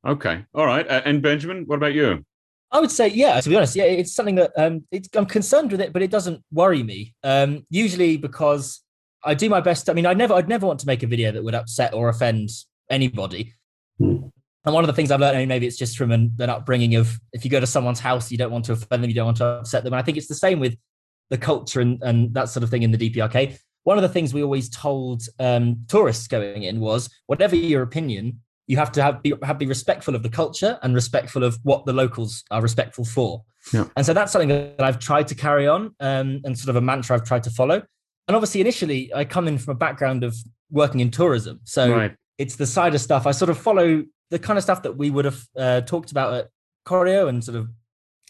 [0.06, 0.44] Okay.
[0.54, 0.86] All right.
[0.88, 2.26] Uh, and Benjamin, what about you?
[2.72, 3.40] I would say, yeah.
[3.40, 6.12] To be honest, yeah, it's something that um, it's, I'm concerned with it, but it
[6.12, 7.14] doesn't worry me.
[7.24, 8.82] Um, usually because
[9.24, 9.90] I do my best.
[9.90, 12.10] I mean, I never, I'd never want to make a video that would upset or
[12.10, 12.50] offend
[12.90, 13.54] anybody.
[14.04, 14.32] Mm.
[14.66, 16.50] And one of the things I've learned, I mean, maybe it's just from an, an,
[16.50, 19.16] upbringing of if you go to someone's house, you don't want to offend them, you
[19.16, 19.94] don't want to upset them.
[19.94, 20.78] And I think it's the same with
[21.30, 23.58] the culture and, and that sort of thing in the DPRK.
[23.84, 28.40] One of the things we always told um, tourists going in was whatever your opinion,
[28.68, 31.86] you have to have be, have be respectful of the culture and respectful of what
[31.86, 33.44] the locals are respectful for.
[33.74, 33.86] Yeah.
[33.98, 36.82] And so that's something that I've tried to carry on um, and sort of a
[36.82, 37.84] mantra I've tried to follow.
[38.30, 40.38] And obviously, initially, I come in from a background of
[40.72, 41.60] working in tourism.
[41.66, 44.84] So right it's the side of stuff I sort of follow the kind of stuff
[44.84, 46.50] that we would have uh, talked about at
[46.88, 47.70] Koryo and sort of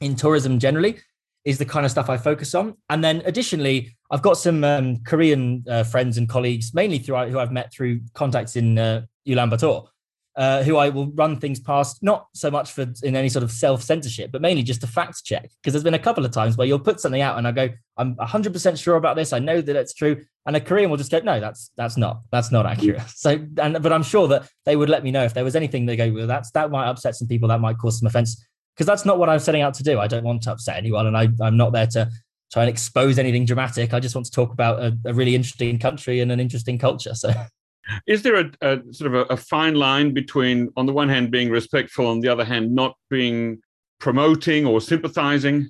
[0.01, 0.99] in tourism generally
[1.45, 2.75] is the kind of stuff I focus on.
[2.89, 7.39] And then additionally, I've got some um, Korean uh, friends and colleagues, mainly through who
[7.39, 9.87] I've met through contacts in uh, Ulaanbaatar,
[10.35, 13.51] uh, who I will run things past, not so much for in any sort of
[13.51, 15.49] self censorship, but mainly just to fact check.
[15.61, 17.69] Because there's been a couple of times where you'll put something out and I go,
[17.97, 19.31] I'm 100% sure about this.
[19.33, 20.23] I know that it's true.
[20.45, 23.01] And a Korean will just go, no, that's that's not that's not accurate.
[23.15, 25.85] So, and but I'm sure that they would let me know if there was anything
[25.85, 28.43] they go, well, that's that might upset some people, that might cause some offense.
[28.75, 29.99] Because that's not what I'm setting out to do.
[29.99, 32.09] I don't want to upset anyone, and I, I'm not there to
[32.51, 33.93] try and expose anything dramatic.
[33.93, 37.13] I just want to talk about a, a really interesting country and an interesting culture.
[37.13, 37.31] So
[38.07, 41.31] is there a, a sort of a, a, fine line between, on the one hand,
[41.31, 43.59] being respectful, on the other hand, not being
[43.99, 45.69] promoting or sympathizing?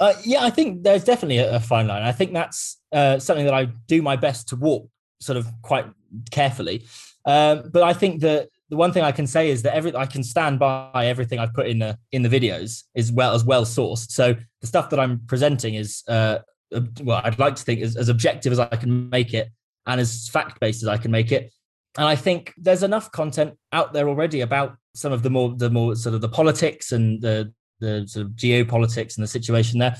[0.00, 2.02] Uh, yeah, I think there's definitely a, a fine line.
[2.02, 4.88] I think that's uh, something that I do my best to walk
[5.20, 5.86] sort of quite
[6.30, 6.86] carefully.
[7.24, 10.06] Um, but I think that the one thing I can say is that every I
[10.06, 13.64] can stand by everything I've put in the in the videos is well as well
[13.64, 14.10] sourced.
[14.10, 16.38] So the stuff that I'm presenting is uh,
[17.02, 19.50] well, I'd like to think as, as objective as I can make it
[19.88, 21.52] and as fact based as I can make it.
[21.96, 25.70] And I think there's enough content out there already about some of the more the
[25.70, 29.96] more sort of the politics and the the sort of geopolitics and the situation there.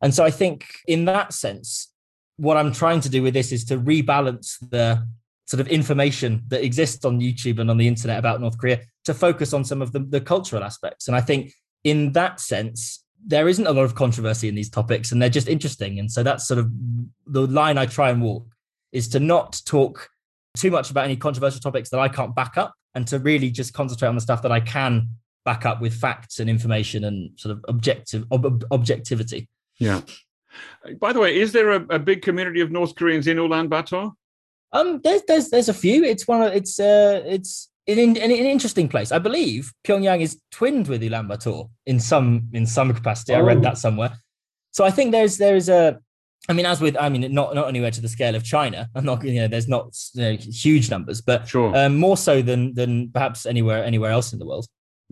[0.00, 1.92] And so I think in that sense,
[2.36, 5.06] what I'm trying to do with this is to rebalance the
[5.46, 9.12] sort of information that exists on YouTube and on the internet about North Korea to
[9.12, 11.08] focus on some of the, the cultural aspects.
[11.08, 15.12] And I think in that sense, there isn't a lot of controversy in these topics
[15.12, 15.98] and they're just interesting.
[15.98, 16.70] And so that's sort of
[17.26, 18.46] the line I try and walk
[18.94, 20.08] is to not talk
[20.56, 23.74] too much about any controversial topics that I can't back up and to really just
[23.74, 25.08] concentrate on the stuff that I can
[25.44, 29.48] back up with facts and information and sort of objective ob- objectivity.
[29.78, 30.00] Yeah.
[31.00, 34.12] By the way, is there a, a, big community of North Koreans in Ulaanbaatar?
[34.72, 36.04] Um, there's there's there's a few.
[36.04, 39.10] It's one of it's uh it's in, in, in, an interesting place.
[39.10, 43.34] I believe Pyongyang is twinned with Ulaanbaatar in some in some capacity.
[43.34, 43.38] Oh.
[43.38, 43.62] I read oh.
[43.62, 44.16] that somewhere.
[44.70, 46.00] So I think there's there's a
[46.48, 48.88] I mean, as with, I mean, not not anywhere to the scale of China.
[48.94, 51.74] I'm not, you know, there's not you know, huge numbers, but sure.
[51.76, 54.66] um, more so than than perhaps anywhere anywhere else in the world.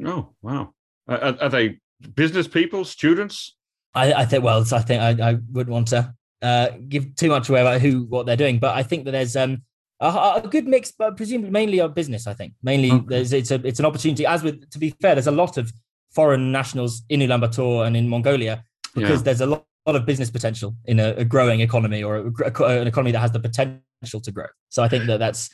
[0.04, 0.74] Oh wow!
[1.08, 1.78] Are, are they
[2.14, 3.56] business people, students?
[3.94, 4.44] I, I think.
[4.44, 8.04] Well, I think I, I wouldn't want to uh, give too much away about who
[8.04, 9.62] what they're doing, but I think that there's um,
[10.00, 12.26] a, a good mix, but presumably mainly of business.
[12.26, 13.04] I think mainly okay.
[13.08, 14.26] there's it's a it's an opportunity.
[14.26, 15.72] As with to be fair, there's a lot of
[16.10, 18.64] foreign nationals in Ulaanbaatar and in Mongolia
[18.94, 19.24] because yeah.
[19.24, 22.80] there's a lot lot of business potential in a, a growing economy or a, a,
[22.80, 24.46] an economy that has the potential to grow.
[24.68, 25.50] So I think that that's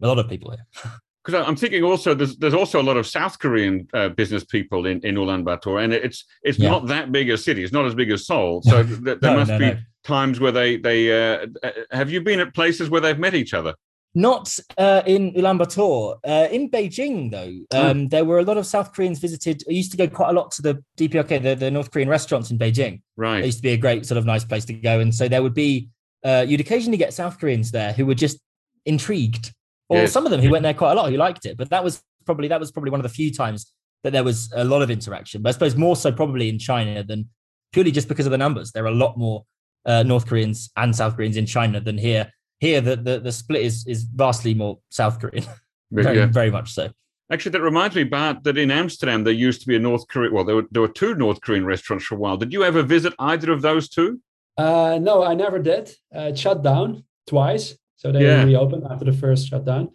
[0.00, 0.92] a lot of people here.
[1.24, 4.86] Because I'm thinking also there's there's also a lot of South Korean uh, business people
[4.86, 6.70] in in Ulaanbaatar, and it's it's yeah.
[6.70, 7.62] not that big a city.
[7.62, 8.62] It's not as big as Seoul.
[8.62, 9.78] So th- there no, must no, be no.
[10.04, 13.52] times where they they uh, uh, have you been at places where they've met each
[13.52, 13.74] other?
[14.14, 16.18] Not uh, in Ulaanbaatar.
[16.24, 17.86] Uh, in Beijing, though, hmm.
[17.86, 19.62] um, there were a lot of South Koreans visited.
[19.68, 22.50] I used to go quite a lot to the DPRK, the, the North Korean restaurants
[22.50, 23.02] in Beijing.
[23.16, 23.42] Right.
[23.42, 25.00] It used to be a great, sort of nice place to go.
[25.00, 25.90] And so there would be,
[26.24, 28.38] uh, you'd occasionally get South Koreans there who were just
[28.86, 29.52] intrigued,
[29.88, 30.12] or yes.
[30.12, 31.56] some of them who went there quite a lot who liked it.
[31.56, 33.72] But that was probably that was probably one of the few times
[34.04, 35.42] that there was a lot of interaction.
[35.42, 37.28] But I suppose more so probably in China than
[37.72, 38.72] purely just because of the numbers.
[38.72, 39.44] There are a lot more
[39.86, 43.62] uh, North Koreans and South Koreans in China than here here, the, the, the split
[43.62, 45.44] is is vastly more South Korean,
[45.90, 46.26] very, yeah.
[46.26, 46.90] very much so.
[47.30, 50.32] Actually, that reminds me, Bart, that in Amsterdam there used to be a North Korean.
[50.32, 52.36] Well, there were there were two North Korean restaurants for a while.
[52.36, 54.20] Did you ever visit either of those two?
[54.56, 55.94] Uh, no, I never did.
[56.14, 58.42] Uh, it shut down twice, so they yeah.
[58.42, 59.90] reopened after the first shutdown.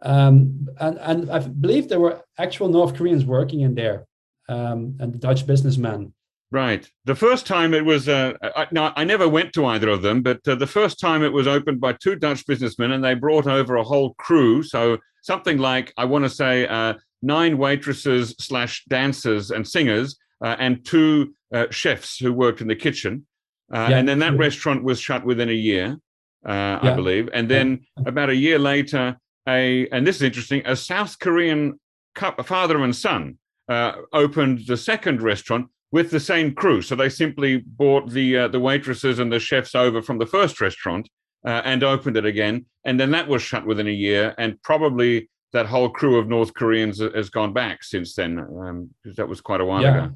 [0.00, 4.06] Um, and, and I believe there were actual North Koreans working in there
[4.48, 6.14] um, and Dutch businessmen.
[6.50, 6.88] Right.
[7.04, 10.22] The first time it was, uh, I, no, I never went to either of them,
[10.22, 13.46] but uh, the first time it was opened by two Dutch businessmen and they brought
[13.46, 14.62] over a whole crew.
[14.62, 20.56] So something like, I want to say, uh, nine waitresses slash dancers and singers uh,
[20.58, 23.26] and two uh, chefs who worked in the kitchen.
[23.70, 23.98] Uh, yeah.
[23.98, 24.38] And then that yeah.
[24.38, 25.98] restaurant was shut within a year,
[26.46, 26.78] yeah.
[26.80, 27.28] I believe.
[27.34, 31.78] And then about a year later, a, and this is interesting, a South Korean
[32.14, 33.36] couple, father and son
[33.68, 36.82] opened the second restaurant with the same crew.
[36.82, 40.60] So they simply brought the uh, the waitresses and the chefs over from the first
[40.60, 41.08] restaurant
[41.44, 45.28] uh, and opened it again, and then that was shut within a year, and probably
[45.52, 49.40] that whole crew of North Koreans has gone back since then, because um, that was
[49.40, 50.04] quite a while yeah.
[50.04, 50.14] ago.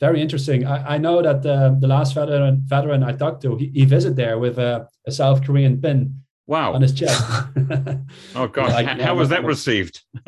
[0.00, 0.64] Very interesting.
[0.64, 4.16] I, I know that uh, the last veteran, veteran I talked to, he, he visited
[4.16, 6.72] there with a, a South Korean pin wow.
[6.72, 7.20] on his chest.
[8.36, 10.02] oh gosh, like, how, how was that received?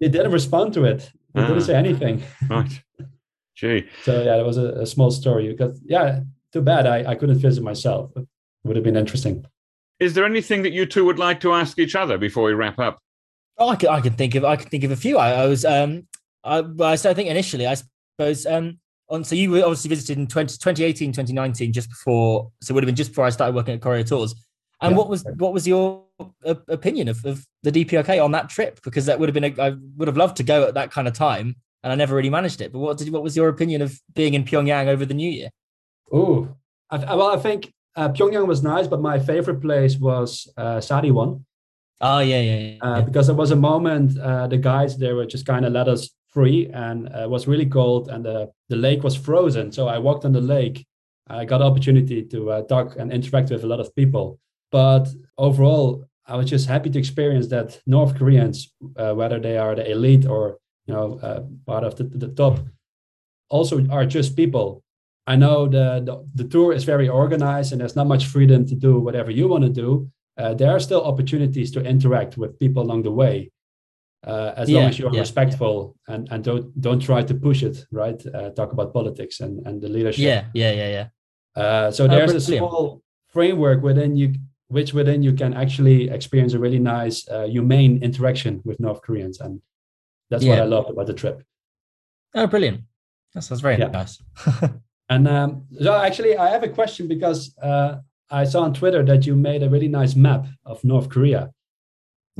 [0.00, 1.10] he didn't respond to it.
[1.34, 1.60] He didn't ah.
[1.60, 2.22] say anything.
[2.48, 2.82] right.
[3.62, 3.88] Gee.
[4.02, 6.18] So yeah, it was a, a, small story because yeah,
[6.52, 8.10] too bad I, I couldn't visit myself.
[8.16, 8.26] It
[8.64, 9.46] would have been interesting.
[10.00, 12.80] Is there anything that you two would like to ask each other before we wrap
[12.80, 12.98] up?
[13.58, 15.16] Oh, I can, I can think of I can think of a few.
[15.16, 16.08] I, I was um
[16.42, 17.76] I, I so I think initially I
[18.18, 22.72] suppose um on so you were obviously visited in 20, 2018 2019 just before so
[22.72, 24.34] it would have been just before I started working at Koryo Tours.
[24.80, 24.98] And yeah.
[24.98, 26.02] what was what was your
[26.44, 28.80] uh, opinion of, of the DPRK on that trip?
[28.82, 31.06] Because that would have been a, I would have loved to go at that kind
[31.06, 32.72] of time and I never really managed it.
[32.72, 35.50] But what did what was your opinion of being in Pyongyang over the New Year?
[36.12, 36.48] Oh,
[36.90, 41.44] well, I think uh, Pyongyang was nice, but my favorite place was uh, Sariwon.
[42.00, 42.76] Oh yeah, yeah, yeah.
[42.80, 45.88] Uh, Because there was a moment uh, the guys they were just kind of let
[45.88, 49.72] us free, and uh, it was really cold, and the the lake was frozen.
[49.72, 50.86] So I walked on the lake.
[51.28, 54.38] I got opportunity to uh, talk and interact with a lot of people.
[54.70, 55.08] But
[55.38, 59.88] overall, I was just happy to experience that North Koreans, uh, whether they are the
[59.90, 62.60] elite or you know uh, part of the, the top.
[63.48, 64.82] Also are just people.
[65.26, 68.74] I know the, the, the tour is very organized and there's not much freedom to
[68.74, 70.10] do whatever you want to do.
[70.36, 73.52] Uh, there are still opportunities to interact with people along the way
[74.26, 76.14] uh, as yeah, long as you're yeah, respectful yeah.
[76.14, 78.24] and, and don't don't try to push it right?
[78.26, 80.24] Uh, talk about politics and, and the leadership.
[80.24, 81.62] Yeah yeah yeah yeah.
[81.62, 84.34] Uh, so there's a small framework within you
[84.68, 89.40] which within you can actually experience a really nice uh, humane interaction with north koreans
[89.40, 89.60] and
[90.32, 90.50] that's yeah.
[90.50, 91.44] what I loved about the trip.
[92.34, 92.80] Oh, brilliant!
[93.34, 93.88] That sounds very yeah.
[93.88, 94.20] nice.
[95.08, 97.98] and um, so, actually, I have a question because uh,
[98.30, 101.52] I saw on Twitter that you made a really nice map of North Korea.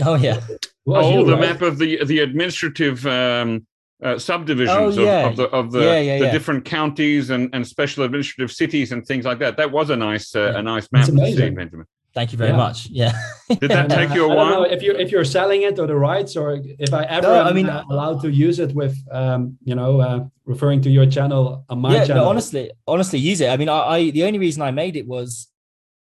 [0.03, 0.41] Oh yeah.
[0.87, 1.41] Oh, you, the right?
[1.41, 3.67] map of the the administrative um,
[4.03, 5.27] uh, subdivisions oh, yeah.
[5.27, 8.91] of, of, the of the, yeah, yeah, the different counties and, and special administrative cities
[8.91, 9.57] and things like that.
[9.59, 11.87] That was a nice uh, a nice map to see, Benjamin.
[12.15, 12.57] Thank you very yeah.
[12.57, 12.89] much.
[12.91, 13.13] Yeah.
[13.49, 14.65] Did that take you a while?
[14.65, 17.53] if you're if you're selling it or the rights, or if I ever no, I
[17.53, 21.65] mean, uh, allowed to use it with, um, you know, uh, referring to your channel
[21.71, 22.25] on my yeah, channel.
[22.25, 23.49] No, honestly, honestly, use it.
[23.49, 25.49] I mean, I, I the only reason I made it was,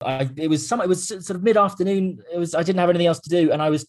[0.02, 2.20] I it was some it was sort of mid afternoon.
[2.34, 3.86] It was I didn't have anything else to do, and I was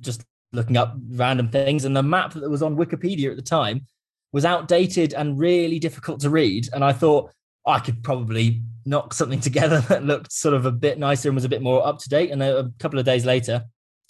[0.00, 3.86] just looking up random things, and the map that was on Wikipedia at the time
[4.32, 7.30] was outdated and really difficult to read, and I thought
[7.66, 11.44] I could probably knock something together that looked sort of a bit nicer and was
[11.44, 12.30] a bit more up to date.
[12.30, 13.64] And a, couple of days later,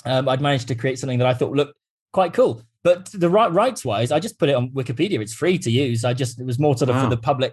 [0.04, 1.78] um, I'd managed to create something that I thought looked
[2.12, 2.62] quite cool.
[2.84, 5.20] But the right rights wise, I just put it on Wikipedia.
[5.20, 6.04] It's free to use.
[6.04, 7.04] I just it was more sort of wow.
[7.04, 7.52] for the public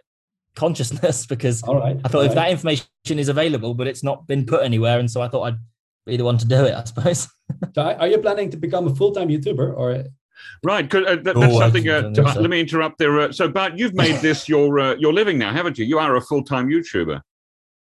[0.55, 2.35] consciousness because I thought if right.
[2.35, 5.59] that information is available, but it's not been put anywhere, and so I thought I'd
[6.05, 6.75] be the one to do it.
[6.75, 7.27] I suppose.
[7.75, 10.05] so are you planning to become a full time YouTuber or?
[10.63, 11.87] Right, uh, that, that's oh, something.
[11.87, 12.41] Uh, to, so.
[12.41, 13.19] Let me interrupt there.
[13.19, 15.85] Uh, so, Bart, you've made this your uh, your living now, haven't you?
[15.85, 17.21] You are a full time YouTuber.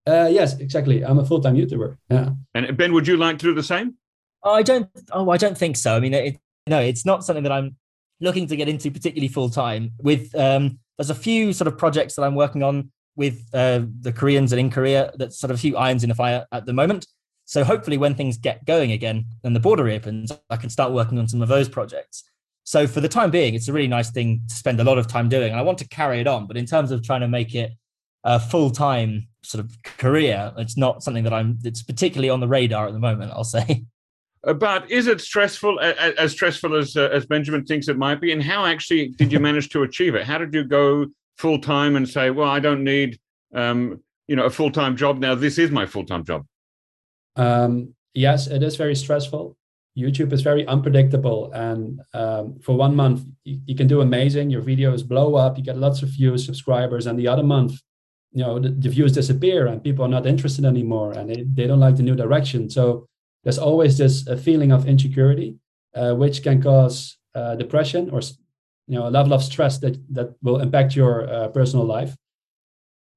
[0.07, 1.05] Uh, yes, exactly.
[1.05, 1.97] I'm a full time YouTuber.
[2.11, 2.31] Yeah.
[2.55, 3.97] And Ben, would you like to do the same?
[4.45, 4.89] I don't.
[5.13, 5.95] Oh, I don't think so.
[5.95, 7.77] I mean, it, no, it's not something that I'm
[8.21, 9.93] looking to get into particularly full time.
[9.99, 14.13] With um, there's a few sort of projects that I'm working on with uh, the
[14.13, 15.13] Koreans and in Korea.
[15.17, 17.07] That's sort of a few irons in the fire at the moment.
[17.45, 21.19] So hopefully, when things get going again and the border reopens, I can start working
[21.19, 22.25] on some of those projects.
[22.65, 25.07] So for the time being, it's a really nice thing to spend a lot of
[25.07, 25.51] time doing.
[25.51, 26.47] And I want to carry it on.
[26.47, 27.73] But in terms of trying to make it
[28.25, 32.49] a full time sort of career, it's not something that I'm, it's particularly on the
[32.49, 33.85] radar at the moment, I'll say.
[34.45, 38.33] Uh, but is it stressful, as stressful as, uh, as Benjamin thinks it might be?
[38.33, 40.25] And how actually did you manage to achieve it?
[40.25, 41.07] How did you go
[41.39, 43.19] full time and say, well, I don't need,
[43.55, 45.35] um, you know, a full time job now.
[45.35, 46.47] This is my full time job.
[47.37, 49.57] Um, yes, it is very stressful.
[49.97, 51.53] YouTube is very unpredictable.
[51.53, 54.51] And um, for one month, you, you, can do amazing.
[54.51, 57.07] Your videos blow up, you get lots of views, subscribers.
[57.07, 57.80] And the other month,
[58.32, 61.66] you know, the, the views disappear and people are not interested anymore and they, they
[61.66, 62.70] don't like the new direction.
[62.70, 63.07] So
[63.45, 65.57] there's always this a feeling of insecurity.
[65.95, 68.20] uh, which can cause uh, depression or
[68.86, 72.16] you know a level of stress that that will impact your uh, personal life.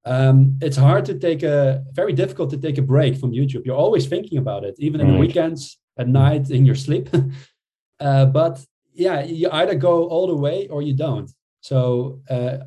[0.06, 3.66] Um, it's hard to take a very difficult to take a break from YouTube.
[3.66, 7.10] You're always thinking about it, even in the weekends, at night, in your sleep.
[8.00, 11.30] uh, but yeah, you either go all the way or you don't.
[11.62, 12.58] So uh,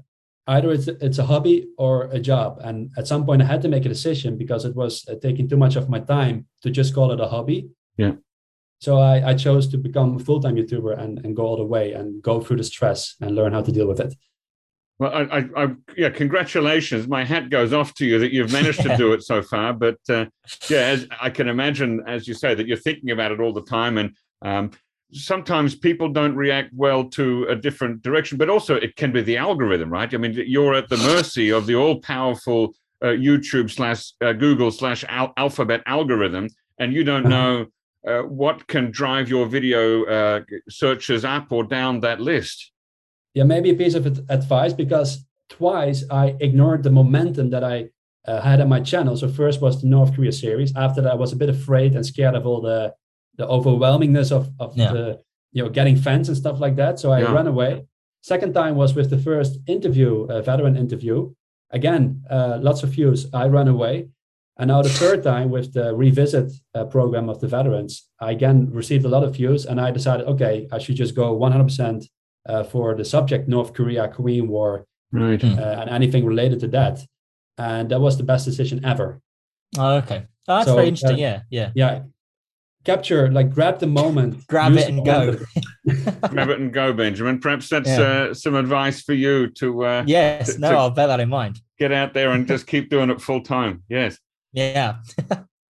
[0.47, 2.61] either it's it's a hobby or a job.
[2.63, 5.49] And at some point, I had to make a decision because it was uh, taking
[5.49, 7.69] too much of my time to just call it a hobby.
[7.97, 8.15] Yeah.
[8.81, 11.65] So I, I chose to become a full time YouTuber and, and go all the
[11.65, 14.15] way and go through the stress and learn how to deal with it.
[14.99, 17.07] Well, I, I, I, yeah, congratulations.
[17.07, 19.73] My hat goes off to you that you've managed to do it so far.
[19.73, 20.27] But uh,
[20.69, 23.63] yeah, as I can imagine, as you say, that you're thinking about it all the
[23.63, 23.99] time.
[23.99, 24.73] And um,
[25.13, 29.37] sometimes people don't react well to a different direction, but also it can be the
[29.37, 30.13] algorithm, right?
[30.13, 34.71] I mean, you're at the mercy of the all powerful uh, YouTube slash uh, Google
[34.71, 36.49] slash al- alphabet algorithm,
[36.81, 37.67] and you don't know
[38.07, 42.73] uh, what can drive your video uh, searches up or down that list.
[43.35, 47.91] Yeah, maybe a piece of advice because twice I ignored the momentum that I
[48.27, 49.17] uh, had on my channel.
[49.17, 50.75] So first was the North Korea series.
[50.77, 52.95] After that, I was a bit afraid and scared of all the
[53.37, 54.93] the overwhelmingness of of yeah.
[54.93, 55.21] the
[55.53, 56.99] you know getting fans and stuff like that.
[56.99, 57.33] So I yeah.
[57.33, 57.87] ran away.
[58.21, 61.33] Second time was with the first interview, a veteran interview.
[61.71, 63.27] Again, uh, lots of views.
[63.33, 64.09] I ran away.
[64.59, 68.71] And now the third time with the revisit uh, program of the veterans, I again
[68.73, 72.05] received a lot of views, and I decided, okay, I should just go 100%
[72.49, 75.43] uh, for the subject North Korea Korean War right.
[75.43, 75.47] uh,
[75.81, 77.01] and anything related to that,
[77.57, 79.21] and that was the best decision ever.
[79.77, 81.17] Oh, okay, oh, that's so, very interesting.
[81.17, 82.03] Uh, yeah, yeah, yeah.
[82.85, 85.37] Capture, like, grab the moment, grab it and go.
[86.29, 87.39] grab it and go, Benjamin.
[87.39, 88.01] Perhaps that's yeah.
[88.01, 89.85] Uh, some advice for you to.
[89.85, 91.61] Uh, yes, to, no, to I'll bear that in mind.
[91.79, 93.83] Get out there and just keep doing it full time.
[93.89, 94.19] Yes.
[94.53, 94.97] Yeah.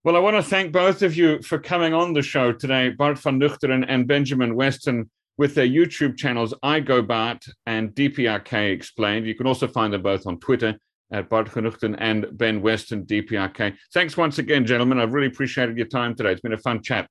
[0.05, 3.19] well, I want to thank both of you for coming on the show today, Bart
[3.19, 9.27] van Genuchten and Benjamin Weston, with their YouTube channels, I Go Bart and DPRK Explained.
[9.27, 10.77] You can also find them both on Twitter
[11.13, 13.75] at Bart van Genuchten and Ben Weston, DPRK.
[13.95, 14.99] Thanks once again, gentlemen.
[14.99, 16.33] I've really appreciated your time today.
[16.33, 17.09] It's been a fun chat.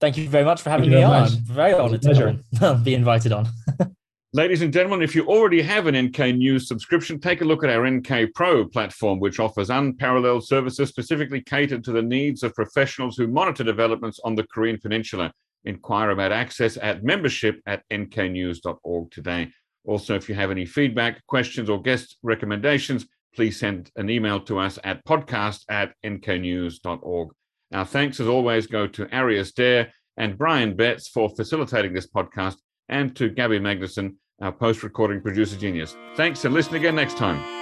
[0.00, 1.22] Thank you very much for having me on.
[1.22, 1.32] Much.
[1.32, 3.48] Very honored to be invited on.
[4.32, 7.68] Ladies and gentlemen, if you already have an NK News subscription, take a look at
[7.68, 13.16] our NK Pro platform, which offers unparalleled services specifically catered to the needs of professionals
[13.16, 15.32] who monitor developments on the Korean Peninsula.
[15.64, 19.48] Inquire about access at membership at nknews.org today.
[19.84, 24.58] Also, if you have any feedback, questions, or guest recommendations, please send an email to
[24.58, 27.30] us at podcast at nknews.org.
[27.72, 32.56] Our thanks, as always, go to Arius Derr and Brian Betts for facilitating this podcast
[32.88, 35.96] and to Gabby Magnuson, our post recording producer genius.
[36.16, 37.59] Thanks and listen again next time.